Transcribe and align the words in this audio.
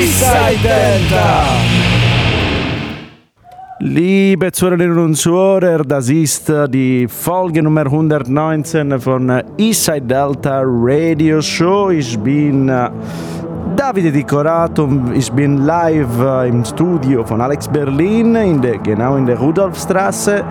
Eastside 0.00 0.62
Delta. 0.62 1.44
Liebe 3.80 4.50
Zuhörerinnen 4.50 4.98
und 4.98 5.14
Zuhörer, 5.14 5.84
das 5.84 6.08
ist 6.08 6.50
die 6.68 7.06
Folge 7.06 7.62
Nummer 7.62 7.82
119 7.82 8.98
von 8.98 9.42
Eastside 9.58 10.06
Delta 10.06 10.62
Radio 10.64 11.42
Show. 11.42 11.90
Ich 11.90 12.18
bin 12.18 12.68
Davide 13.76 14.10
Di 14.10 14.24
Corato, 14.24 14.88
ich 15.12 15.30
bin 15.32 15.66
live 15.66 16.46
im 16.48 16.64
Studio 16.64 17.22
von 17.22 17.42
Alex 17.42 17.68
Berlin, 17.68 18.34
in 18.36 18.62
der, 18.62 18.78
genau 18.78 19.16
in 19.16 19.26
der 19.26 19.38
Rudolfstraße. 19.38 20.42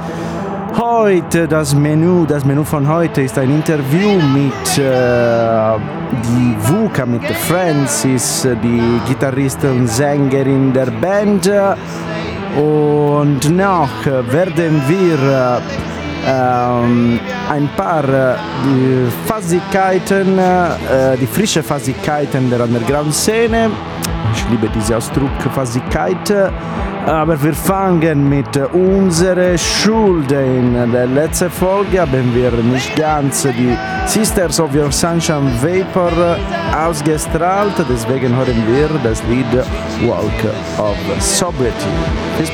Heute 0.77 1.47
das 1.47 1.73
Menü, 1.73 2.25
das 2.27 2.45
Menü 2.45 2.63
von 2.63 2.87
heute 2.87 3.21
ist 3.21 3.37
ein 3.37 3.49
Interview 3.49 4.19
mit 4.33 4.77
äh, 4.77 5.77
die 6.23 6.55
Vuka, 6.67 7.05
mit 7.05 7.25
Francis, 7.25 8.47
die 8.63 9.01
Gitarristin 9.07 9.71
und 9.71 9.87
Sängerin 9.87 10.71
der 10.71 10.87
Band. 10.91 11.51
Und 12.57 13.49
noch 13.49 14.05
werden 14.05 14.81
wir 14.87 15.61
ähm, 16.27 17.19
ein 17.49 17.69
paar 17.75 18.03
äh, 18.03 18.35
Fassigkeiten, 19.25 20.37
äh, 20.37 21.17
die 21.19 21.27
frische 21.27 21.63
Fassigkeiten 21.63 22.49
der 22.49 22.61
Underground-Szene. 22.61 23.71
Ich 24.33 24.49
liebe 24.49 24.69
diesen 24.69 24.95
Ausdruck 24.95 25.29
Fassigkeit. 25.53 26.33
Aber 27.05 27.41
wir 27.41 27.53
fangen 27.53 28.29
mit 28.29 28.55
unserer 28.73 29.57
Schuld. 29.57 30.31
In 30.31 30.91
der 30.91 31.07
letzten 31.07 31.49
Folge 31.49 32.01
haben 32.01 32.35
wir 32.35 32.51
nicht 32.51 32.95
ganz 32.95 33.43
die 33.43 33.75
Sisters 34.05 34.59
of 34.59 34.73
Your 34.75 34.91
Sunshine 34.91 35.49
Vapor 35.61 36.37
ausgestrahlt. 36.75 37.73
Deswegen 37.89 38.35
hören 38.35 38.63
wir 38.67 38.89
das 39.03 39.23
Lied 39.23 39.45
Walk 40.07 40.53
of 40.77 40.97
Sobriety. 41.19 41.73
Bis 42.37 42.49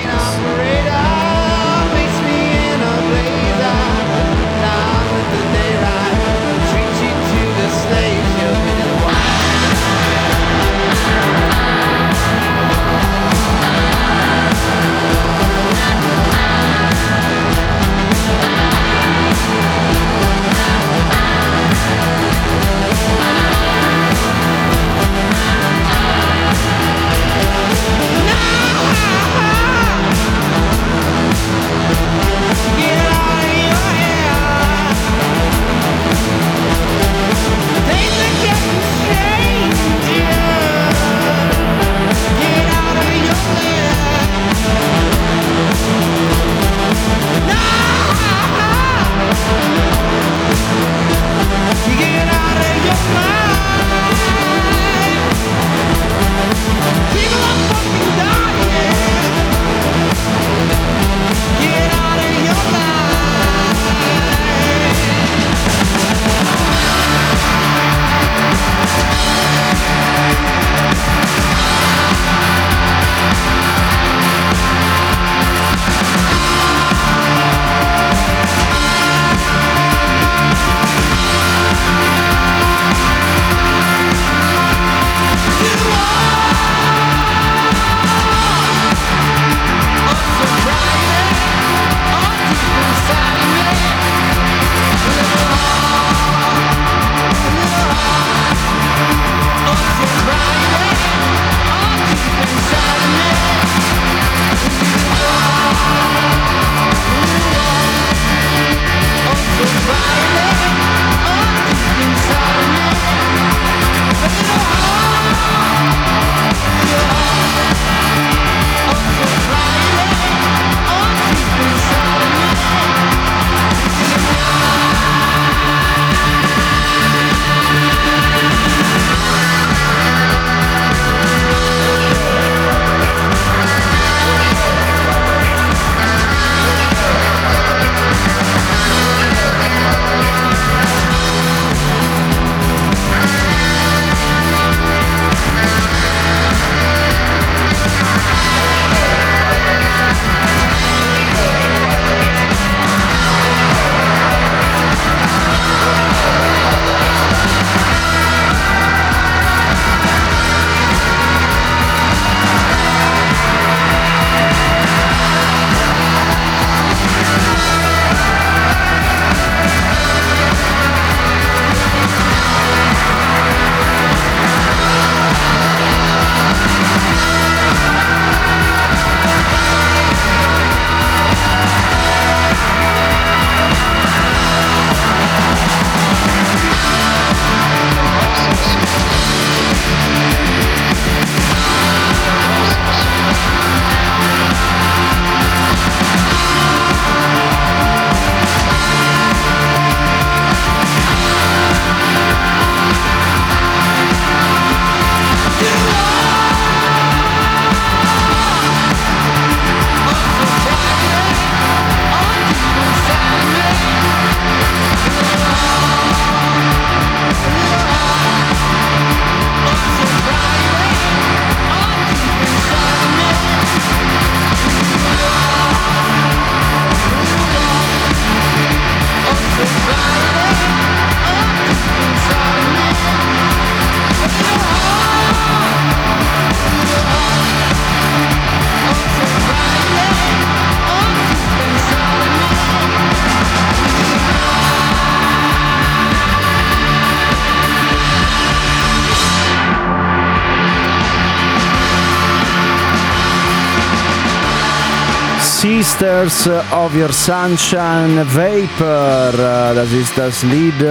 Sisters 255.98 256.50
of 256.74 256.94
Your 256.94 257.14
Sunshine 257.14 258.26
Vapor. 258.26 259.32
Das 259.74 259.94
ist 259.94 260.18
das 260.18 260.44
Lied 260.44 260.84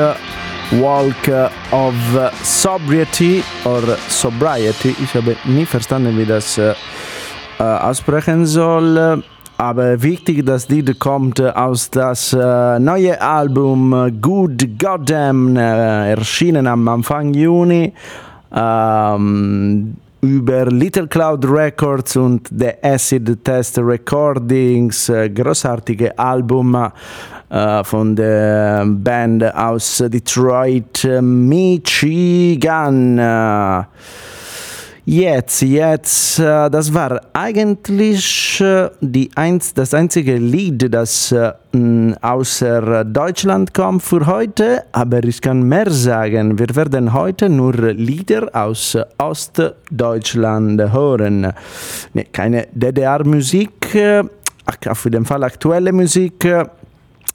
Walk 0.81 1.29
of 1.73 1.95
Sobriety 2.43 3.43
or 3.67 3.83
Sobriety. 4.09 4.97
Ich 5.03 5.15
habe 5.15 5.37
nie 5.45 5.67
verstanden, 5.67 6.17
wie 6.17 6.25
das 6.25 6.57
äh, 6.57 6.73
aussprechen 7.59 8.47
soll. 8.47 9.23
Aber 9.59 10.03
wichtig, 10.03 10.47
das 10.47 10.71
Lied 10.71 10.99
kommt 10.99 11.39
aus 11.39 11.91
das 11.91 12.33
äh, 12.33 12.79
neue 12.79 13.21
Album 13.21 14.11
Good 14.23 14.79
Goddamn, 14.79 15.55
äh, 15.55 16.13
erschienen 16.13 16.67
am 16.67 16.89
Anfang 16.89 17.35
Juni. 17.35 17.93
Ähm, 18.57 19.97
über 20.25 20.67
Little 20.67 21.07
Cloud 21.07 21.45
Records 21.45 22.17
und 22.17 22.49
The 22.49 22.73
Acid 22.83 23.45
Test 23.45 23.79
Recordings, 23.79 25.09
äh, 25.09 25.29
großartige 25.29 26.19
Album 26.19 26.91
äh, 27.51 27.85
von 27.85 28.17
der 28.17 28.87
Band 28.87 29.55
aus 29.55 30.03
Detroit, 30.09 31.07
Michigan. 31.21 33.19
Jetzt, 35.07 35.61
jetzt, 35.61 36.39
äh, 36.39 36.71
das 36.71 36.95
war 36.95 37.21
eigentlich 37.35 38.59
äh, 38.63 38.89
die 39.03 39.29
eins, 39.35 39.75
das 39.75 39.93
einzige 39.93 40.37
Lied, 40.39 40.95
das 40.95 41.31
äh, 41.31 41.53
außer 42.23 43.05
Deutschland 43.05 43.75
kommt 43.75 44.03
für 44.03 44.25
heute, 44.25 44.83
aber 44.93 45.23
ich 45.25 45.43
kann 45.43 45.63
mehr 45.63 45.91
sagen. 45.91 46.59
Wir 46.59 46.75
werden 46.75 47.13
heute 47.13 47.51
nur 47.51 47.75
Lieder 47.75 48.49
aus 48.55 48.97
Ostdeutschland 49.19 50.81
hören. 50.81 51.53
Nee, 52.15 52.25
keine 52.33 52.69
DDR-Musik, 52.73 53.95
auf 54.89 55.05
jeden 55.05 55.27
Fall 55.27 55.45
aktuelle 55.45 55.93
Musik 55.93 56.49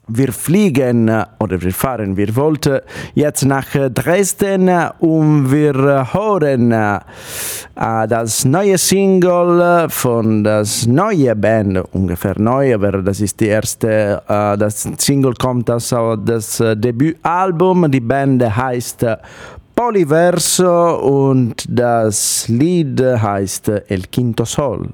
wir 0.09 0.33
fliegen 0.33 1.07
äh, 1.07 1.25
oder 1.39 1.61
wir 1.61 1.73
fahren, 1.73 2.17
wir 2.17 2.35
wollten 2.35 2.79
jetzt 3.13 3.45
nach 3.45 3.73
äh, 3.75 3.89
Dresden 3.89 4.67
äh, 4.67 4.89
und 4.99 5.51
wir 5.51 6.07
hören 6.13 6.69
das 7.75 8.43
neue 8.43 8.77
Single 8.77 9.87
von 9.89 10.43
das 10.43 10.85
neue 10.85 11.35
Band, 11.35 11.81
ungefähr 11.93 12.37
neu, 12.37 12.75
aber 12.75 13.01
das 13.01 13.21
ist 13.21 13.39
die 13.39 13.47
erste, 13.47 14.21
das 14.27 14.87
Single 14.97 15.33
kommt 15.35 15.71
aus 15.71 15.95
das 16.25 16.57
Debütalbum, 16.57 17.89
die 17.89 18.01
Band 18.01 18.43
heißt 18.43 19.05
Polyverso 19.75 20.97
und 20.97 21.65
das 21.69 22.49
Lied 22.49 23.01
heißt 23.01 23.69
El 23.87 24.03
Quinto 24.11 24.43
Sol. 24.43 24.89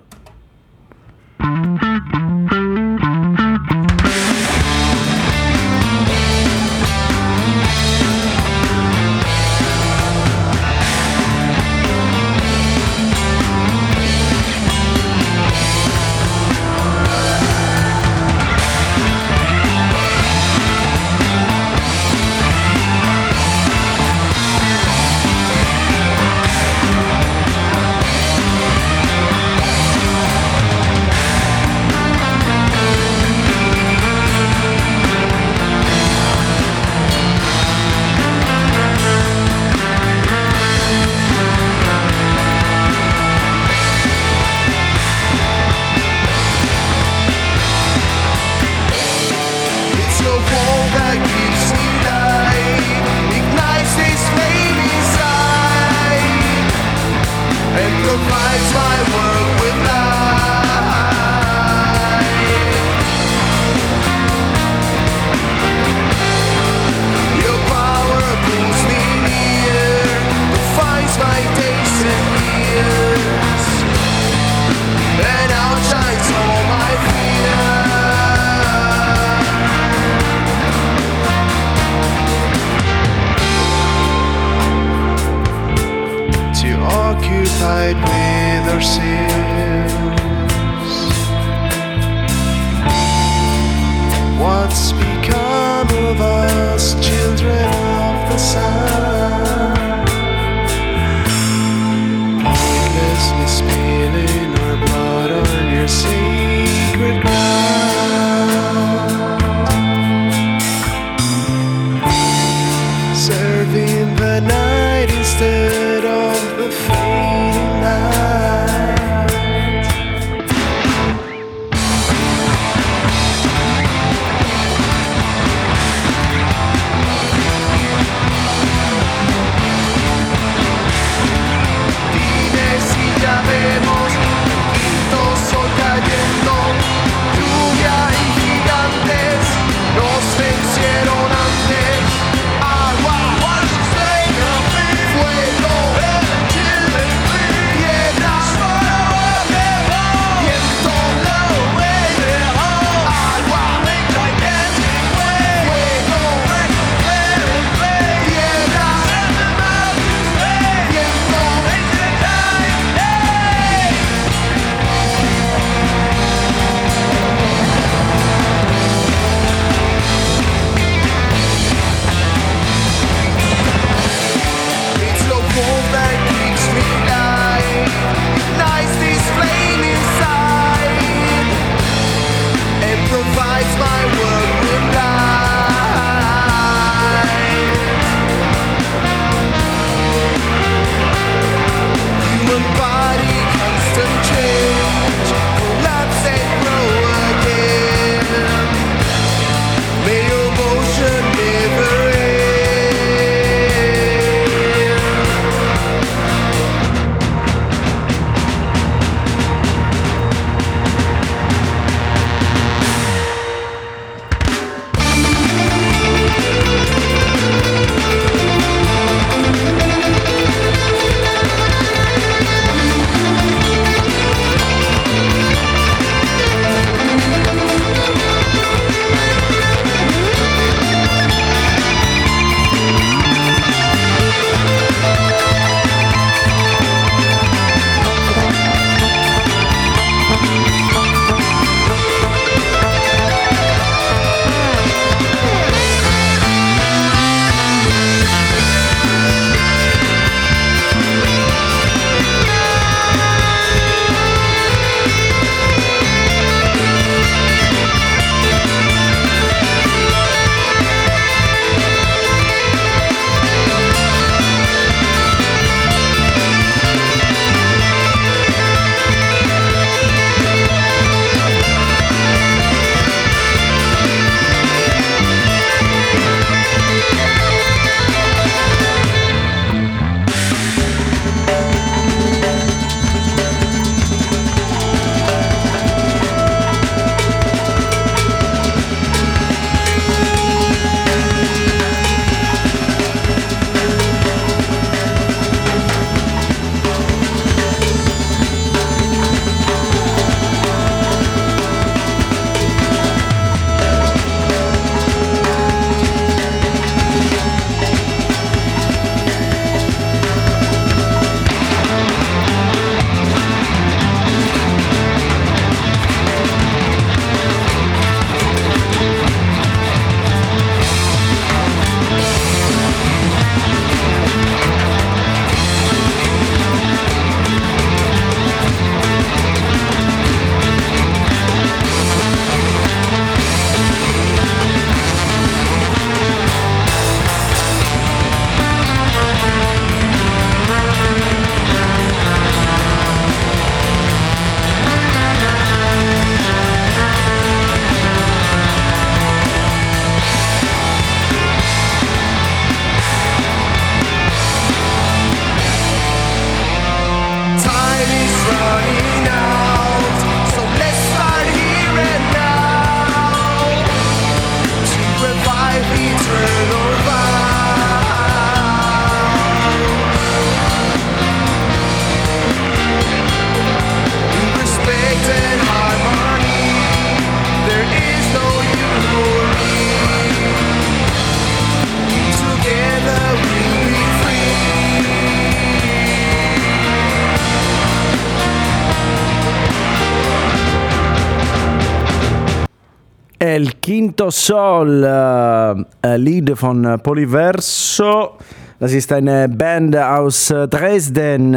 Quinto 394.16 394.32
Sol, 394.32 395.04
äh, 395.04 396.16
Lied 396.16 396.58
von 396.58 396.98
Polyverso. 397.04 398.38
Das 398.80 398.94
ist 398.94 399.12
eine 399.12 399.50
Band 399.50 399.98
aus 399.98 400.54
Dresden. 400.70 401.54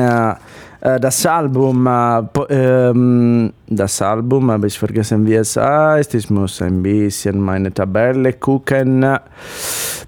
Äh, 0.81 1.01
das 1.01 1.27
Album, 1.27 1.87
äh, 1.87 3.51
das 3.69 4.03
Album, 4.03 4.51
habe 4.51 4.67
ich 4.69 4.79
vergessen, 4.79 5.27
wie 5.27 5.35
es 5.35 5.57
heißt. 5.57 6.15
Ich 6.15 6.31
muss 6.31 6.63
ein 6.63 6.83
bisschen 6.83 7.41
meine 7.41 7.73
Tabelle 7.73 8.35
gucken. 8.35 9.19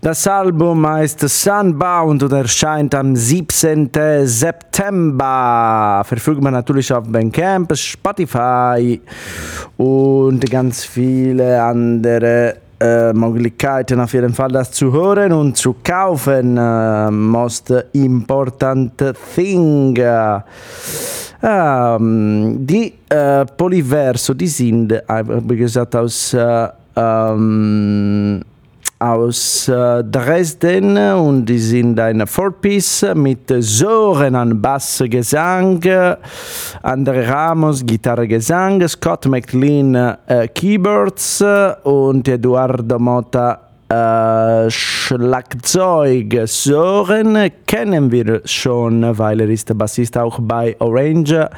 Das 0.01 0.27
Album 0.27 0.87
heißt 0.87 1.21
Sunbound 1.29 2.23
und 2.23 2.33
erscheint 2.33 2.95
am 2.95 3.17
17. 3.17 3.91
September. 4.25 6.03
Verfügbar 6.07 6.53
natürlich 6.53 6.93
auf 6.93 7.05
Bandcamp, 7.07 7.77
Spotify 7.77 9.01
und 9.77 10.51
ganz 10.51 10.85
viele 10.85 11.63
andere 11.63 12.70
äh, 12.81 13.13
Möglichkeiten 13.13 14.01
auf 14.01 14.13
jeden 14.13 14.33
Fall 14.33 14.51
das 14.51 14.73
zu 14.73 14.93
hören 14.93 15.33
und 15.33 15.57
zu 15.57 15.77
kaufen. 15.83 16.57
Äh, 16.57 17.11
most 17.11 17.73
important 17.93 19.03
thing. 19.35 19.99
Ähm, 21.43 22.59
die 22.67 22.93
äh, 23.09 23.47
Polyverso, 23.47 24.35
die 24.35 24.47
sind, 24.47 24.93
wie 24.93 25.57
gesagt, 25.57 25.97
aus 25.97 26.37
ähm, 26.97 28.43
aus 29.01 29.67
äh, 29.67 30.05
Dresden 30.05 30.97
und 30.99 31.47
die 31.47 31.59
sind 31.59 31.99
eine 31.99 32.27
Four-Piece 32.27 33.07
mit 33.15 33.51
Sören 33.59 34.35
an 34.35 34.61
Bass, 34.61 35.03
Gesang, 35.09 35.81
Andre 36.83 37.27
Ramos 37.27 37.85
Gitarre, 37.85 38.29
Gesang, 38.29 38.87
Scott 38.87 39.25
McLean 39.25 39.95
äh, 39.95 40.49
Keyboards 40.49 41.43
und 41.83 42.29
Eduardo 42.29 42.99
Mota 42.99 43.70
äh, 43.91 44.71
Schlagzeug. 44.71 46.43
Sören 46.47 47.51
kennen 47.67 48.11
wir 48.13 48.41
schon, 48.45 49.19
weil 49.19 49.41
er 49.41 49.49
ist 49.49 49.77
Bassist 49.77 50.17
auch 50.17 50.39
bei 50.41 50.77
Orange 50.79 51.51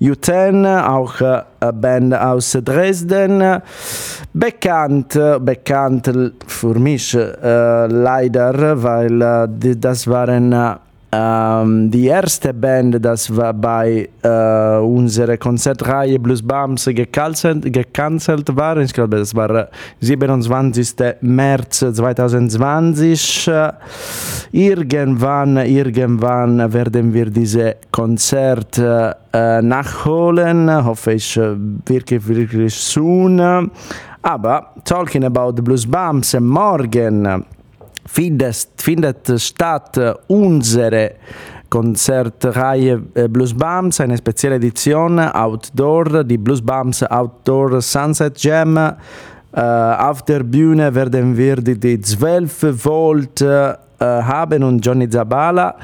U10, 0.00 0.86
auch 0.86 1.20
äh, 1.20 1.42
Band 1.72 2.14
aus 2.14 2.56
Dresden. 2.64 3.60
Bekannt, 4.32 5.18
bekannt 5.40 6.32
für 6.46 6.78
mich 6.78 7.14
äh, 7.14 7.86
leider, 7.86 8.82
weil 8.82 9.20
äh, 9.20 9.76
das 9.76 10.06
waren 10.06 10.54
ähm, 11.12 11.90
die 11.90 12.06
erste 12.06 12.54
Band, 12.54 13.04
das 13.04 13.34
war 13.36 13.52
bei 13.52 14.08
äh, 14.22 14.76
unserer 14.78 15.36
Konzertreihe 15.36 16.20
Blues 16.20 16.40
Bums 16.40 16.84
gecancelt, 16.84 18.56
war. 18.56 18.76
Ich 18.76 18.92
glaube, 18.92 19.18
das 19.18 19.34
war 19.34 19.68
27. 20.00 20.94
März 21.22 21.78
2020. 21.80 23.50
Irgendwann, 24.52 25.56
irgendwann 25.56 26.72
werden 26.72 27.12
wir 27.12 27.26
diese 27.26 27.76
Konzert 27.90 28.78
äh, 28.78 29.62
nachholen. 29.62 30.84
Hoffe 30.84 31.14
ich 31.14 31.36
wirklich, 31.36 32.28
wirklich 32.28 32.74
soon. 32.74 33.70
Aber 34.22 34.74
talking 34.84 35.24
about 35.24 35.54
Blues 35.54 35.86
Bumps, 35.90 36.38
morgen 36.38 37.44
findet, 38.12 38.68
findet 38.76 39.40
statt 39.40 39.98
unsere 40.28 41.12
Konzertreihe 41.68 43.00
äh, 43.14 43.28
Blues 43.28 43.54
Bums, 43.54 44.00
eine 44.00 44.18
spezielle 44.18 44.56
Edition 44.56 45.18
Outdoor, 45.18 46.24
die 46.24 46.36
Blues 46.36 46.60
Bums 46.60 47.02
Outdoor 47.04 47.80
Sunset 47.80 48.42
Jam. 48.42 48.76
Äh, 48.76 49.60
auf 49.60 50.22
der 50.22 50.42
Bühne 50.42 50.92
werden 50.92 51.36
wir 51.36 51.56
die 51.56 52.00
12 52.00 52.84
Volt 52.84 53.40
äh, 53.40 53.74
haben 54.00 54.64
und 54.64 54.84
Johnny 54.84 55.08
Zabala. 55.08 55.76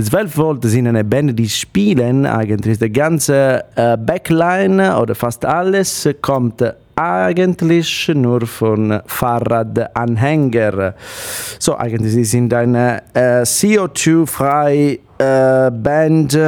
12 0.00 0.38
Volt 0.38 0.64
sind 0.64 0.86
eine 0.86 1.04
Band, 1.04 1.38
die 1.38 1.48
spielen 1.48 2.26
eigentlich 2.26 2.78
die 2.78 2.90
ganze 2.90 3.64
Backline 3.74 4.98
oder 4.98 5.14
fast 5.14 5.44
alles 5.44 6.08
kommt 6.20 6.62
eigentlich 6.96 8.08
nur 8.14 8.46
von 8.46 9.00
Fahrradanhänger. 9.06 10.94
So, 11.58 11.76
eigentlich 11.76 12.30
sind 12.30 12.52
eine 12.54 13.02
äh, 13.12 13.42
CO2-frei 13.42 15.00
äh, 15.18 15.70
Band. 15.70 16.38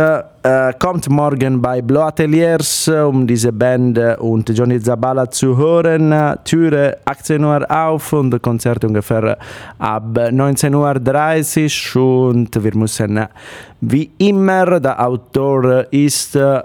Äh, 0.46 0.74
kommt 0.78 1.08
morgen 1.08 1.60
bei 1.60 1.82
Blow 1.82 2.02
Ateliers, 2.02 2.86
um 2.86 3.26
diese 3.26 3.52
Band 3.52 3.98
und 4.20 4.48
Johnny 4.50 4.80
Zabala 4.80 5.28
zu 5.28 5.56
hören. 5.56 6.14
Türe 6.44 6.98
18 7.04 7.42
Uhr 7.42 7.68
auf 7.68 8.12
und 8.12 8.40
Konzert 8.40 8.84
ungefähr 8.84 9.38
ab 9.76 10.16
19.30 10.16 11.96
Uhr 11.98 12.28
und 12.28 12.62
wir 12.62 12.76
müssen 12.76 13.26
wie 13.80 14.10
immer, 14.18 14.80
der 14.80 15.06
Autor 15.06 15.84
ist 15.90 16.34
äh, 16.34 16.62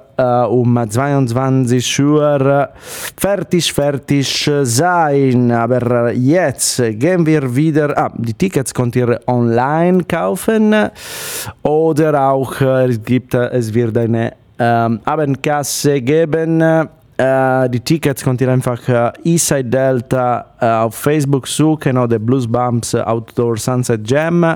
um 0.48 0.80
22 0.90 2.00
Uhr 2.00 2.70
fertig, 3.18 3.74
fertig 3.74 4.50
sein. 4.64 5.52
Aber 5.52 6.14
jetzt 6.14 6.78
gehen 6.78 7.26
wir 7.26 7.54
wieder. 7.54 7.98
Ah, 7.98 8.14
die 8.16 8.34
Tickets 8.34 8.74
könnt 8.74 8.96
ihr 8.96 9.20
online 9.28 10.06
kaufen 10.06 10.74
oder 11.64 12.30
auch 12.30 12.62
äh, 12.62 12.88
es, 12.88 13.04
gibt, 13.04 13.34
es 13.34 13.71
wird 13.74 13.98
eine 13.98 14.34
ähm, 14.60 15.00
Abendkasse 15.06 16.02
geben 16.02 16.90
äh, 17.22 17.70
die 17.70 17.80
Tickets 17.82 18.24
könnt 18.24 18.42
ihr 18.42 18.50
einfach 18.50 18.88
äh, 18.90 19.12
Eastside 19.24 19.70
Delta 19.70 20.46
äh, 20.60 20.66
auf 20.66 20.96
Facebook 20.96 21.48
suchen 21.48 21.98
oder 21.98 22.18
Blues 22.18 22.48
Bumps 22.48 22.96
Outdoor 22.96 23.58
Sunset 23.58 24.10
Jam. 24.10 24.56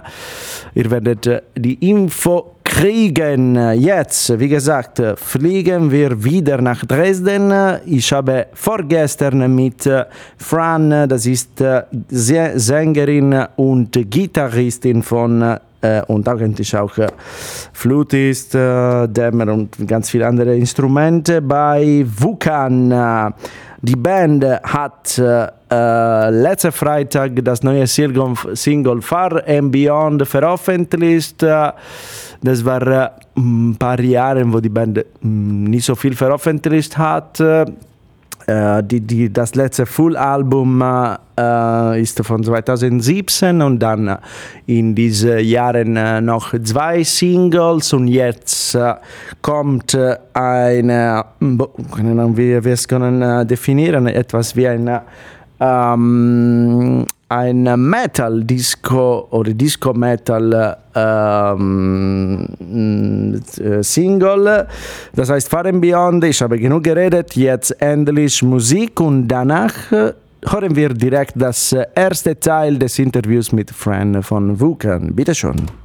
Ihr 0.73 0.89
werdet 0.89 1.27
äh, 1.27 1.41
die 1.55 1.75
Info 1.89 2.55
kriegen. 2.63 3.55
Jetzt, 3.73 4.39
wie 4.39 4.47
gesagt, 4.47 4.99
fliegen 5.17 5.91
wir 5.91 6.23
wieder 6.23 6.59
nach 6.59 6.83
Dresden. 6.85 7.53
Ich 7.85 8.11
habe 8.11 8.47
vorgestern 8.53 9.53
mit 9.53 9.85
äh, 9.85 10.05
Fran, 10.37 11.07
das 11.07 11.27
ist 11.27 11.61
äh, 11.61 11.83
Sängerin 12.09 13.45
und 13.57 13.91
Gitarristin 14.09 15.03
von 15.03 15.59
äh, 15.85 16.01
und 16.07 16.27
eigentlich 16.27 16.75
auch 16.75 16.97
äh, 16.97 17.07
Flutist, 17.73 18.55
äh, 18.55 19.07
Dämmer 19.07 19.51
und 19.53 19.87
ganz 19.87 20.09
viele 20.09 20.27
andere 20.27 20.55
Instrumente 20.55 21.41
bei 21.41 22.05
Vukan. 22.07 23.33
Die 23.81 23.95
Band 23.95 24.43
hat 24.63 25.17
äh, 25.19 26.29
letzten 26.29 26.71
Freitag 26.71 27.31
das 27.43 27.61
neue 27.61 27.85
Single 27.85 29.01
Far 29.01 29.43
and 29.47 29.71
Beyond 29.71 30.27
veröffentlicht. 30.27 31.43
Das 31.43 32.65
war 32.65 32.87
äh, 32.87 33.09
ein 33.37 33.75
paar 33.77 33.99
Jahre, 33.99 34.51
wo 34.51 34.59
die 34.59 34.69
Band 34.69 35.05
nicht 35.21 35.85
so 35.85 35.95
viel 35.95 36.15
veröffentlicht 36.15 36.97
hat. 36.97 37.39
Äh, 38.47 38.83
die, 38.83 39.01
die, 39.01 39.33
das 39.33 39.55
letzte 39.55 39.85
Full-Album 39.85 40.83
äh, 41.37 42.01
ist 42.01 42.23
von 42.23 42.43
2017 42.43 43.61
und 43.61 43.79
dann 43.79 44.17
in 44.67 44.93
diesen 44.93 45.39
Jahren 45.39 45.95
äh, 45.95 46.21
noch 46.21 46.53
zwei 46.63 47.03
Singles 47.03 47.91
und 47.93 48.07
jetzt 48.07 48.75
äh, 48.75 48.93
kommt 49.41 49.97
eine, 50.33 51.25
wie 51.39 52.63
wir 52.63 52.73
es 52.73 52.87
können 52.87 53.21
äh, 53.21 53.45
definieren, 53.45 54.07
etwas 54.07 54.55
wie 54.55 54.67
eine 54.67 55.01
ähm, 55.59 57.05
ein 57.29 57.63
Metal 57.63 58.43
Disco 58.43 59.27
oder 59.31 59.53
Disco 59.53 59.93
Metal 59.93 60.77
ähm, 60.95 62.47
äh, 63.59 63.83
Single. 63.83 64.67
Das 65.13 65.29
heißt 65.29 65.49
Far 65.49 65.65
and 65.65 65.81
Beyond. 65.81 66.23
Ich 66.25 66.41
habe 66.41 66.59
genug 66.59 66.83
geredet. 66.83 67.35
Jetzt 67.35 67.81
endlich 67.81 68.43
Musik 68.43 68.99
und 68.99 69.27
danach 69.27 69.91
äh, 69.91 70.13
hören 70.47 70.75
wir 70.75 70.89
direkt 70.89 71.33
das 71.35 71.73
äh, 71.73 71.85
erste 71.95 72.39
Teil 72.39 72.77
des 72.77 72.99
Interviews 72.99 73.51
mit 73.51 73.71
Fran 73.71 74.21
von 74.21 74.59
Vulcan. 74.59 75.15
Bitte 75.15 75.33
schon. 75.33 75.84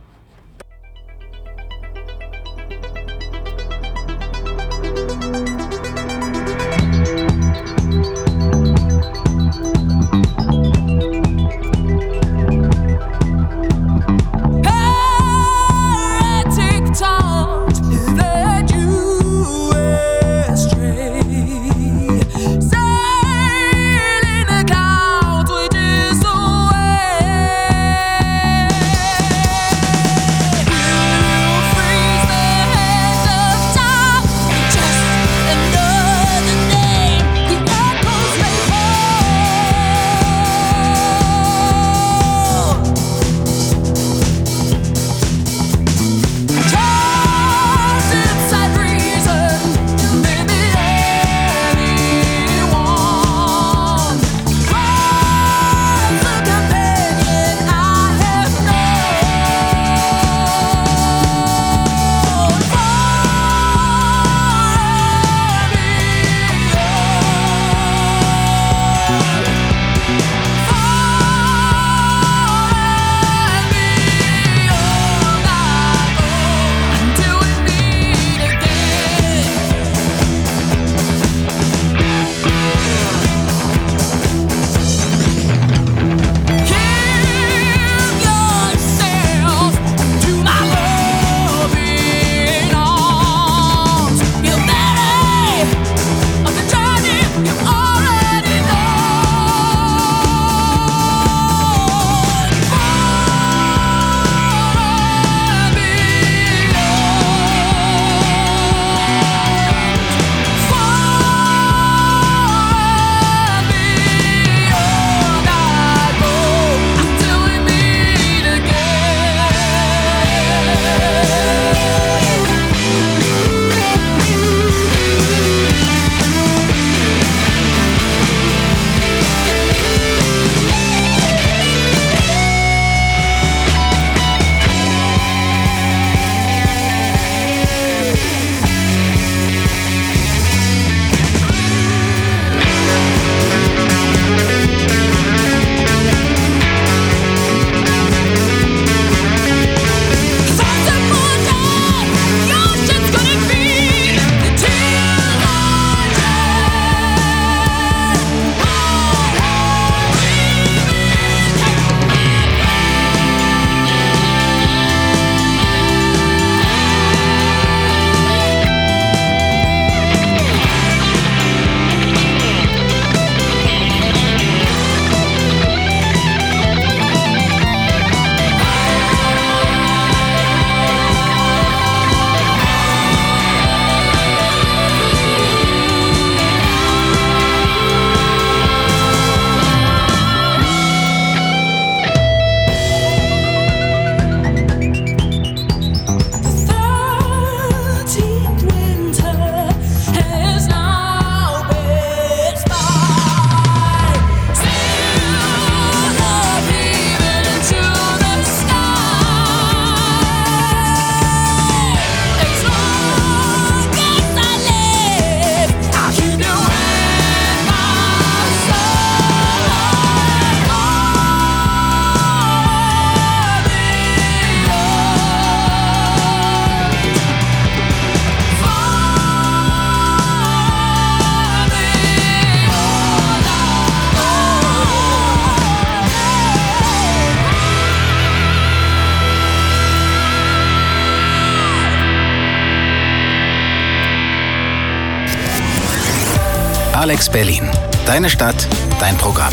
Alex 247.21 247.33
Berlin. 247.33 247.71
Deine 248.07 248.31
Stadt, 248.31 248.67
dein 248.99 249.15
Programm. 249.19 249.53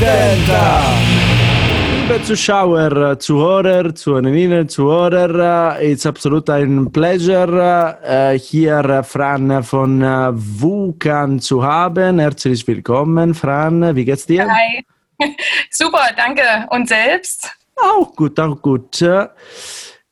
Delta! 0.00 0.82
Liebe 2.02 2.22
Zuschauer, 2.22 3.18
Zuhörer, 3.18 3.92
Zuhörerinnen, 3.92 4.68
Zuhörer, 4.68 5.76
es 5.80 5.98
ist 5.98 6.06
absolut 6.06 6.48
ein 6.48 6.92
Pleasure, 6.92 7.98
äh, 8.04 8.38
hier 8.38 9.02
Fran 9.02 9.64
von 9.64 10.00
äh, 10.00 10.30
Vulkan 10.32 11.40
zu 11.40 11.64
haben. 11.64 12.20
Herzlich 12.20 12.64
willkommen, 12.68 13.34
Fran. 13.34 13.96
Wie 13.96 14.04
geht's 14.04 14.26
dir? 14.26 14.46
Hi. 14.48 14.84
Super, 15.70 16.10
danke. 16.16 16.42
Und 16.70 16.88
selbst? 16.88 17.50
Auch 17.76 18.14
gut, 18.14 18.38
auch 18.40 18.60
gut. 18.60 19.00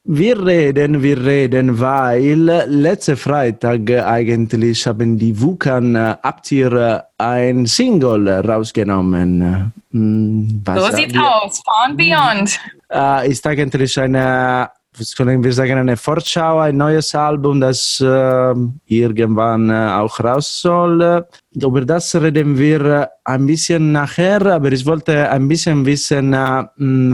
Wir 0.05 0.44
reden, 0.44 1.01
wir 1.01 1.25
reden, 1.25 1.79
weil 1.79 2.64
letzte 2.66 3.16
Freitag 3.16 3.88
eigentlich 3.88 4.85
haben 4.87 5.16
die 5.16 5.40
Vulkan 5.40 5.96
habt 5.96 6.51
ihr 6.51 7.05
ein 7.18 7.66
Single 7.66 8.29
rausgenommen. 8.29 9.72
Hm, 9.92 10.62
was 10.64 10.90
so 10.90 10.96
sieht's 10.96 11.14
aus, 11.16 11.62
Far 11.64 11.87
and 11.87 11.96
Beyond. 11.96 12.59
Äh, 12.90 13.31
ist 13.31 13.46
eigentlich 13.46 13.98
eine 14.01 14.70
was 14.98 15.16
können 15.16 15.42
wir 15.42 15.53
sagen, 15.53 15.79
eine 15.79 15.96
Vorschau, 15.96 16.59
ein 16.59 16.77
neues 16.77 17.14
Album, 17.14 17.61
das 17.61 18.01
äh, 18.01 18.55
irgendwann 18.87 19.70
äh, 19.70 19.92
auch 19.92 20.20
raus 20.20 20.61
soll. 20.61 21.27
Über 21.55 21.85
das 21.85 22.15
reden 22.15 22.57
wir 22.57 23.11
ein 23.25 23.47
bisschen 23.47 23.93
nachher, 23.93 24.41
aber 24.47 24.73
ich 24.73 24.87
wollte 24.87 25.29
ein 25.31 25.47
bisschen 25.49 25.85
wissen, 25.85 26.33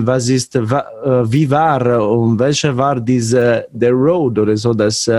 was 0.06 0.28
ist, 0.28 0.54
wa, 0.70 0.84
äh, 1.04 1.32
wie 1.32 1.50
war 1.50 2.08
und 2.08 2.38
welche 2.38 2.76
war 2.76 3.00
diese, 3.00 3.66
der 3.72 3.90
Road 3.92 4.38
oder 4.38 4.56
so, 4.56 4.72
das 4.72 5.10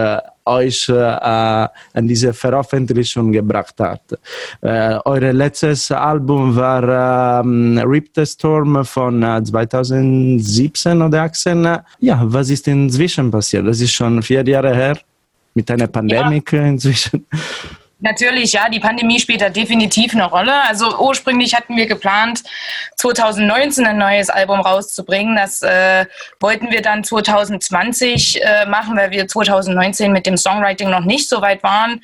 euch 0.45 0.89
an 0.89 2.07
diese 2.07 2.33
Veröffentlichung 2.33 3.31
gebracht 3.31 3.75
hat. 3.79 4.01
Euer 4.61 5.33
letztes 5.33 5.91
Album 5.91 6.55
war 6.55 7.41
ähm, 7.41 7.77
Rip 7.85 8.09
the 8.15 8.25
Storm 8.25 8.83
von 8.83 9.21
äh, 9.21 9.43
2017 9.43 11.01
oder 11.01 11.31
2018. 11.31 11.77
Ja, 11.99 12.21
was 12.23 12.49
ist 12.49 12.67
inzwischen 12.67 13.29
passiert? 13.29 13.67
Das 13.67 13.79
ist 13.79 13.91
schon 13.91 14.23
vier 14.23 14.47
Jahre 14.47 14.73
her 14.73 14.97
mit 15.53 15.69
einer 15.69 15.87
Pandemie 15.87 16.41
ja. 16.51 16.59
inzwischen. 16.65 17.25
Natürlich, 18.01 18.53
ja, 18.53 18.69
die 18.69 18.79
Pandemie 18.79 19.19
spielt 19.19 19.41
da 19.41 19.49
definitiv 19.49 20.13
eine 20.13 20.25
Rolle. 20.25 20.53
Also 20.67 20.97
ursprünglich 20.99 21.53
hatten 21.53 21.75
wir 21.75 21.85
geplant, 21.85 22.43
2019 22.95 23.85
ein 23.85 23.97
neues 23.97 24.29
Album 24.29 24.61
rauszubringen. 24.61 25.35
Das 25.35 25.61
äh, 25.61 26.05
wollten 26.39 26.71
wir 26.71 26.81
dann 26.81 27.03
2020 27.03 28.41
äh, 28.41 28.65
machen, 28.67 28.95
weil 28.95 29.11
wir 29.11 29.27
2019 29.27 30.13
mit 30.13 30.25
dem 30.25 30.37
Songwriting 30.37 30.89
noch 30.89 31.03
nicht 31.03 31.27
so 31.27 31.41
weit 31.41 31.61
waren. 31.61 32.01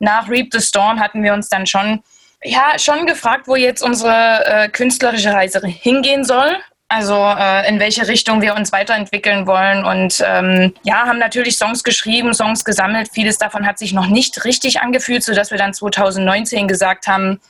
Nach 0.00 0.28
Reap 0.28 0.48
the 0.52 0.60
Storm 0.60 0.98
hatten 0.98 1.22
wir 1.22 1.32
uns 1.32 1.48
dann 1.48 1.66
schon 1.66 2.02
ja, 2.42 2.78
schon 2.78 3.06
gefragt, 3.06 3.48
wo 3.48 3.56
jetzt 3.56 3.82
unsere 3.82 4.44
äh, 4.44 4.68
künstlerische 4.68 5.32
Reise 5.32 5.66
hingehen 5.66 6.24
soll. 6.24 6.56
Also 6.88 7.14
äh, 7.14 7.68
in 7.68 7.80
welche 7.80 8.06
Richtung 8.06 8.42
wir 8.42 8.54
uns 8.54 8.70
weiterentwickeln 8.70 9.46
wollen 9.48 9.84
und 9.84 10.22
ähm, 10.24 10.72
ja, 10.84 11.06
haben 11.06 11.18
natürlich 11.18 11.56
Songs 11.56 11.82
geschrieben, 11.82 12.32
Songs 12.32 12.64
gesammelt. 12.64 13.08
Vieles 13.12 13.38
davon 13.38 13.66
hat 13.66 13.78
sich 13.78 13.92
noch 13.92 14.06
nicht 14.06 14.44
richtig 14.44 14.80
angefühlt, 14.80 15.24
sodass 15.24 15.50
wir 15.50 15.58
dann 15.58 15.74
2019 15.74 16.68
gesagt 16.68 17.08
haben, 17.08 17.40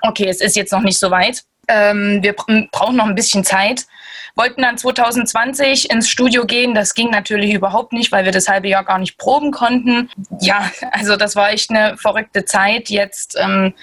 okay, 0.00 0.28
es 0.28 0.40
ist 0.40 0.56
jetzt 0.56 0.72
noch 0.72 0.80
nicht 0.80 0.98
so 0.98 1.10
weit. 1.10 1.44
Ähm, 1.68 2.22
wir 2.22 2.34
brauchen 2.34 2.96
noch 2.96 3.06
ein 3.06 3.14
bisschen 3.14 3.44
Zeit. 3.44 3.86
Wollten 4.34 4.62
dann 4.62 4.78
2020 4.78 5.90
ins 5.90 6.08
Studio 6.08 6.46
gehen. 6.46 6.74
Das 6.74 6.94
ging 6.94 7.10
natürlich 7.10 7.52
überhaupt 7.52 7.92
nicht, 7.92 8.12
weil 8.12 8.24
wir 8.24 8.32
das 8.32 8.48
halbe 8.48 8.68
Jahr 8.68 8.84
gar 8.84 8.98
nicht 8.98 9.18
proben 9.18 9.50
konnten. 9.50 10.10
Ja, 10.40 10.70
also 10.92 11.16
das 11.16 11.36
war 11.36 11.50
echt 11.50 11.68
eine 11.68 11.98
verrückte 11.98 12.46
Zeit. 12.46 12.88
Jetzt 12.88 13.36
ähm, 13.38 13.74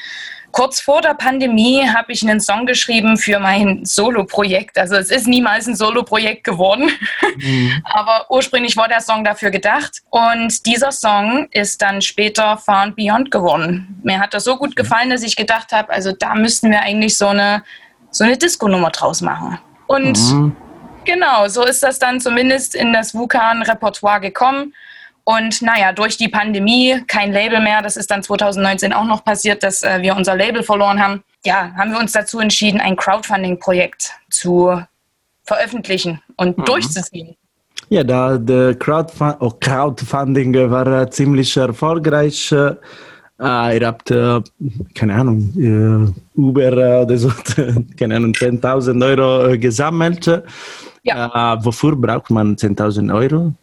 Kurz 0.53 0.79
vor 0.79 1.01
der 1.01 1.15
Pandemie 1.15 1.89
habe 1.89 2.11
ich 2.11 2.21
einen 2.21 2.39
Song 2.39 2.67
geschrieben 2.67 3.17
für 3.17 3.39
mein 3.39 3.85
Solo-Projekt. 3.85 4.77
Also 4.77 4.95
es 4.95 5.09
ist 5.09 5.27
niemals 5.27 5.65
ein 5.65 5.75
Solo-Projekt 5.75 6.43
geworden, 6.43 6.91
mhm. 7.37 7.81
aber 7.85 8.27
ursprünglich 8.29 8.77
war 8.77 8.87
der 8.87 9.01
Song 9.01 9.23
dafür 9.23 9.49
gedacht. 9.49 10.03
Und 10.11 10.67
dieser 10.67 10.91
Song 10.91 11.47
ist 11.49 11.81
dann 11.81 12.03
später 12.03 12.57
Far 12.57 12.83
and 12.83 12.95
Beyond 12.95 13.31
geworden. 13.31 13.99
Mir 14.03 14.19
hat 14.19 14.35
das 14.35 14.43
so 14.43 14.55
gut 14.57 14.75
gefallen, 14.75 15.09
dass 15.09 15.23
ich 15.23 15.35
gedacht 15.35 15.71
habe, 15.71 15.91
also 15.91 16.11
da 16.11 16.35
müssten 16.35 16.69
wir 16.69 16.81
eigentlich 16.81 17.17
so 17.17 17.29
eine, 17.29 17.63
so 18.11 18.23
eine 18.23 18.37
Disco-Nummer 18.37 18.91
draus 18.91 19.21
machen. 19.21 19.57
Und 19.87 20.19
mhm. 20.19 20.55
genau, 21.03 21.47
so 21.47 21.65
ist 21.65 21.81
das 21.81 21.97
dann 21.97 22.19
zumindest 22.21 22.75
in 22.75 22.93
das 22.93 23.15
Vulkan-Repertoire 23.15 24.21
gekommen. 24.21 24.75
Und 25.25 25.62
naja, 25.62 25.93
durch 25.93 26.17
die 26.17 26.27
Pandemie 26.27 27.01
kein 27.07 27.31
Label 27.31 27.62
mehr. 27.62 27.81
Das 27.81 27.95
ist 27.95 28.12
dann 28.12 28.23
2019 28.23 28.91
auch 28.91 29.05
noch 29.05 29.23
passiert, 29.23 29.63
dass 29.63 29.83
äh, 29.83 30.01
wir 30.01 30.15
unser 30.15 30.36
Label 30.36 30.63
verloren 30.63 31.01
haben. 31.01 31.23
Ja, 31.45 31.71
haben 31.77 31.91
wir 31.91 31.99
uns 31.99 32.12
dazu 32.12 32.39
entschieden, 32.39 32.81
ein 32.81 32.95
Crowdfunding-Projekt 32.95 34.12
zu 34.29 34.81
veröffentlichen 35.43 36.21
und 36.36 36.57
mhm. 36.57 36.65
durchzuziehen. 36.65 37.36
Ja, 37.89 38.03
da 38.03 38.38
der 38.38 38.75
Crowdfund 38.75 39.36
oh, 39.39 39.51
Crowdfunding 39.59 40.53
war 40.69 40.88
äh, 40.88 41.09
ziemlich 41.09 41.55
erfolgreich. 41.55 42.51
Äh, 42.51 42.75
ihr 43.39 43.88
habt, 43.88 44.12
äh, 44.12 44.41
keine 44.95 45.15
Ahnung, 45.15 45.53
äh, 45.57 46.39
über 46.39 46.62
äh, 46.62 47.03
oder 47.03 47.17
so, 47.17 47.31
keine 47.99 48.15
Ahnung, 48.15 48.31
10.000 48.31 49.05
Euro 49.05 49.57
gesammelt. 49.57 50.43
Ja. 51.05 51.59
wofür 51.63 51.97
braucht 51.97 52.29
man 52.29 52.55
10.000 52.55 53.13
Euro? 53.13 53.53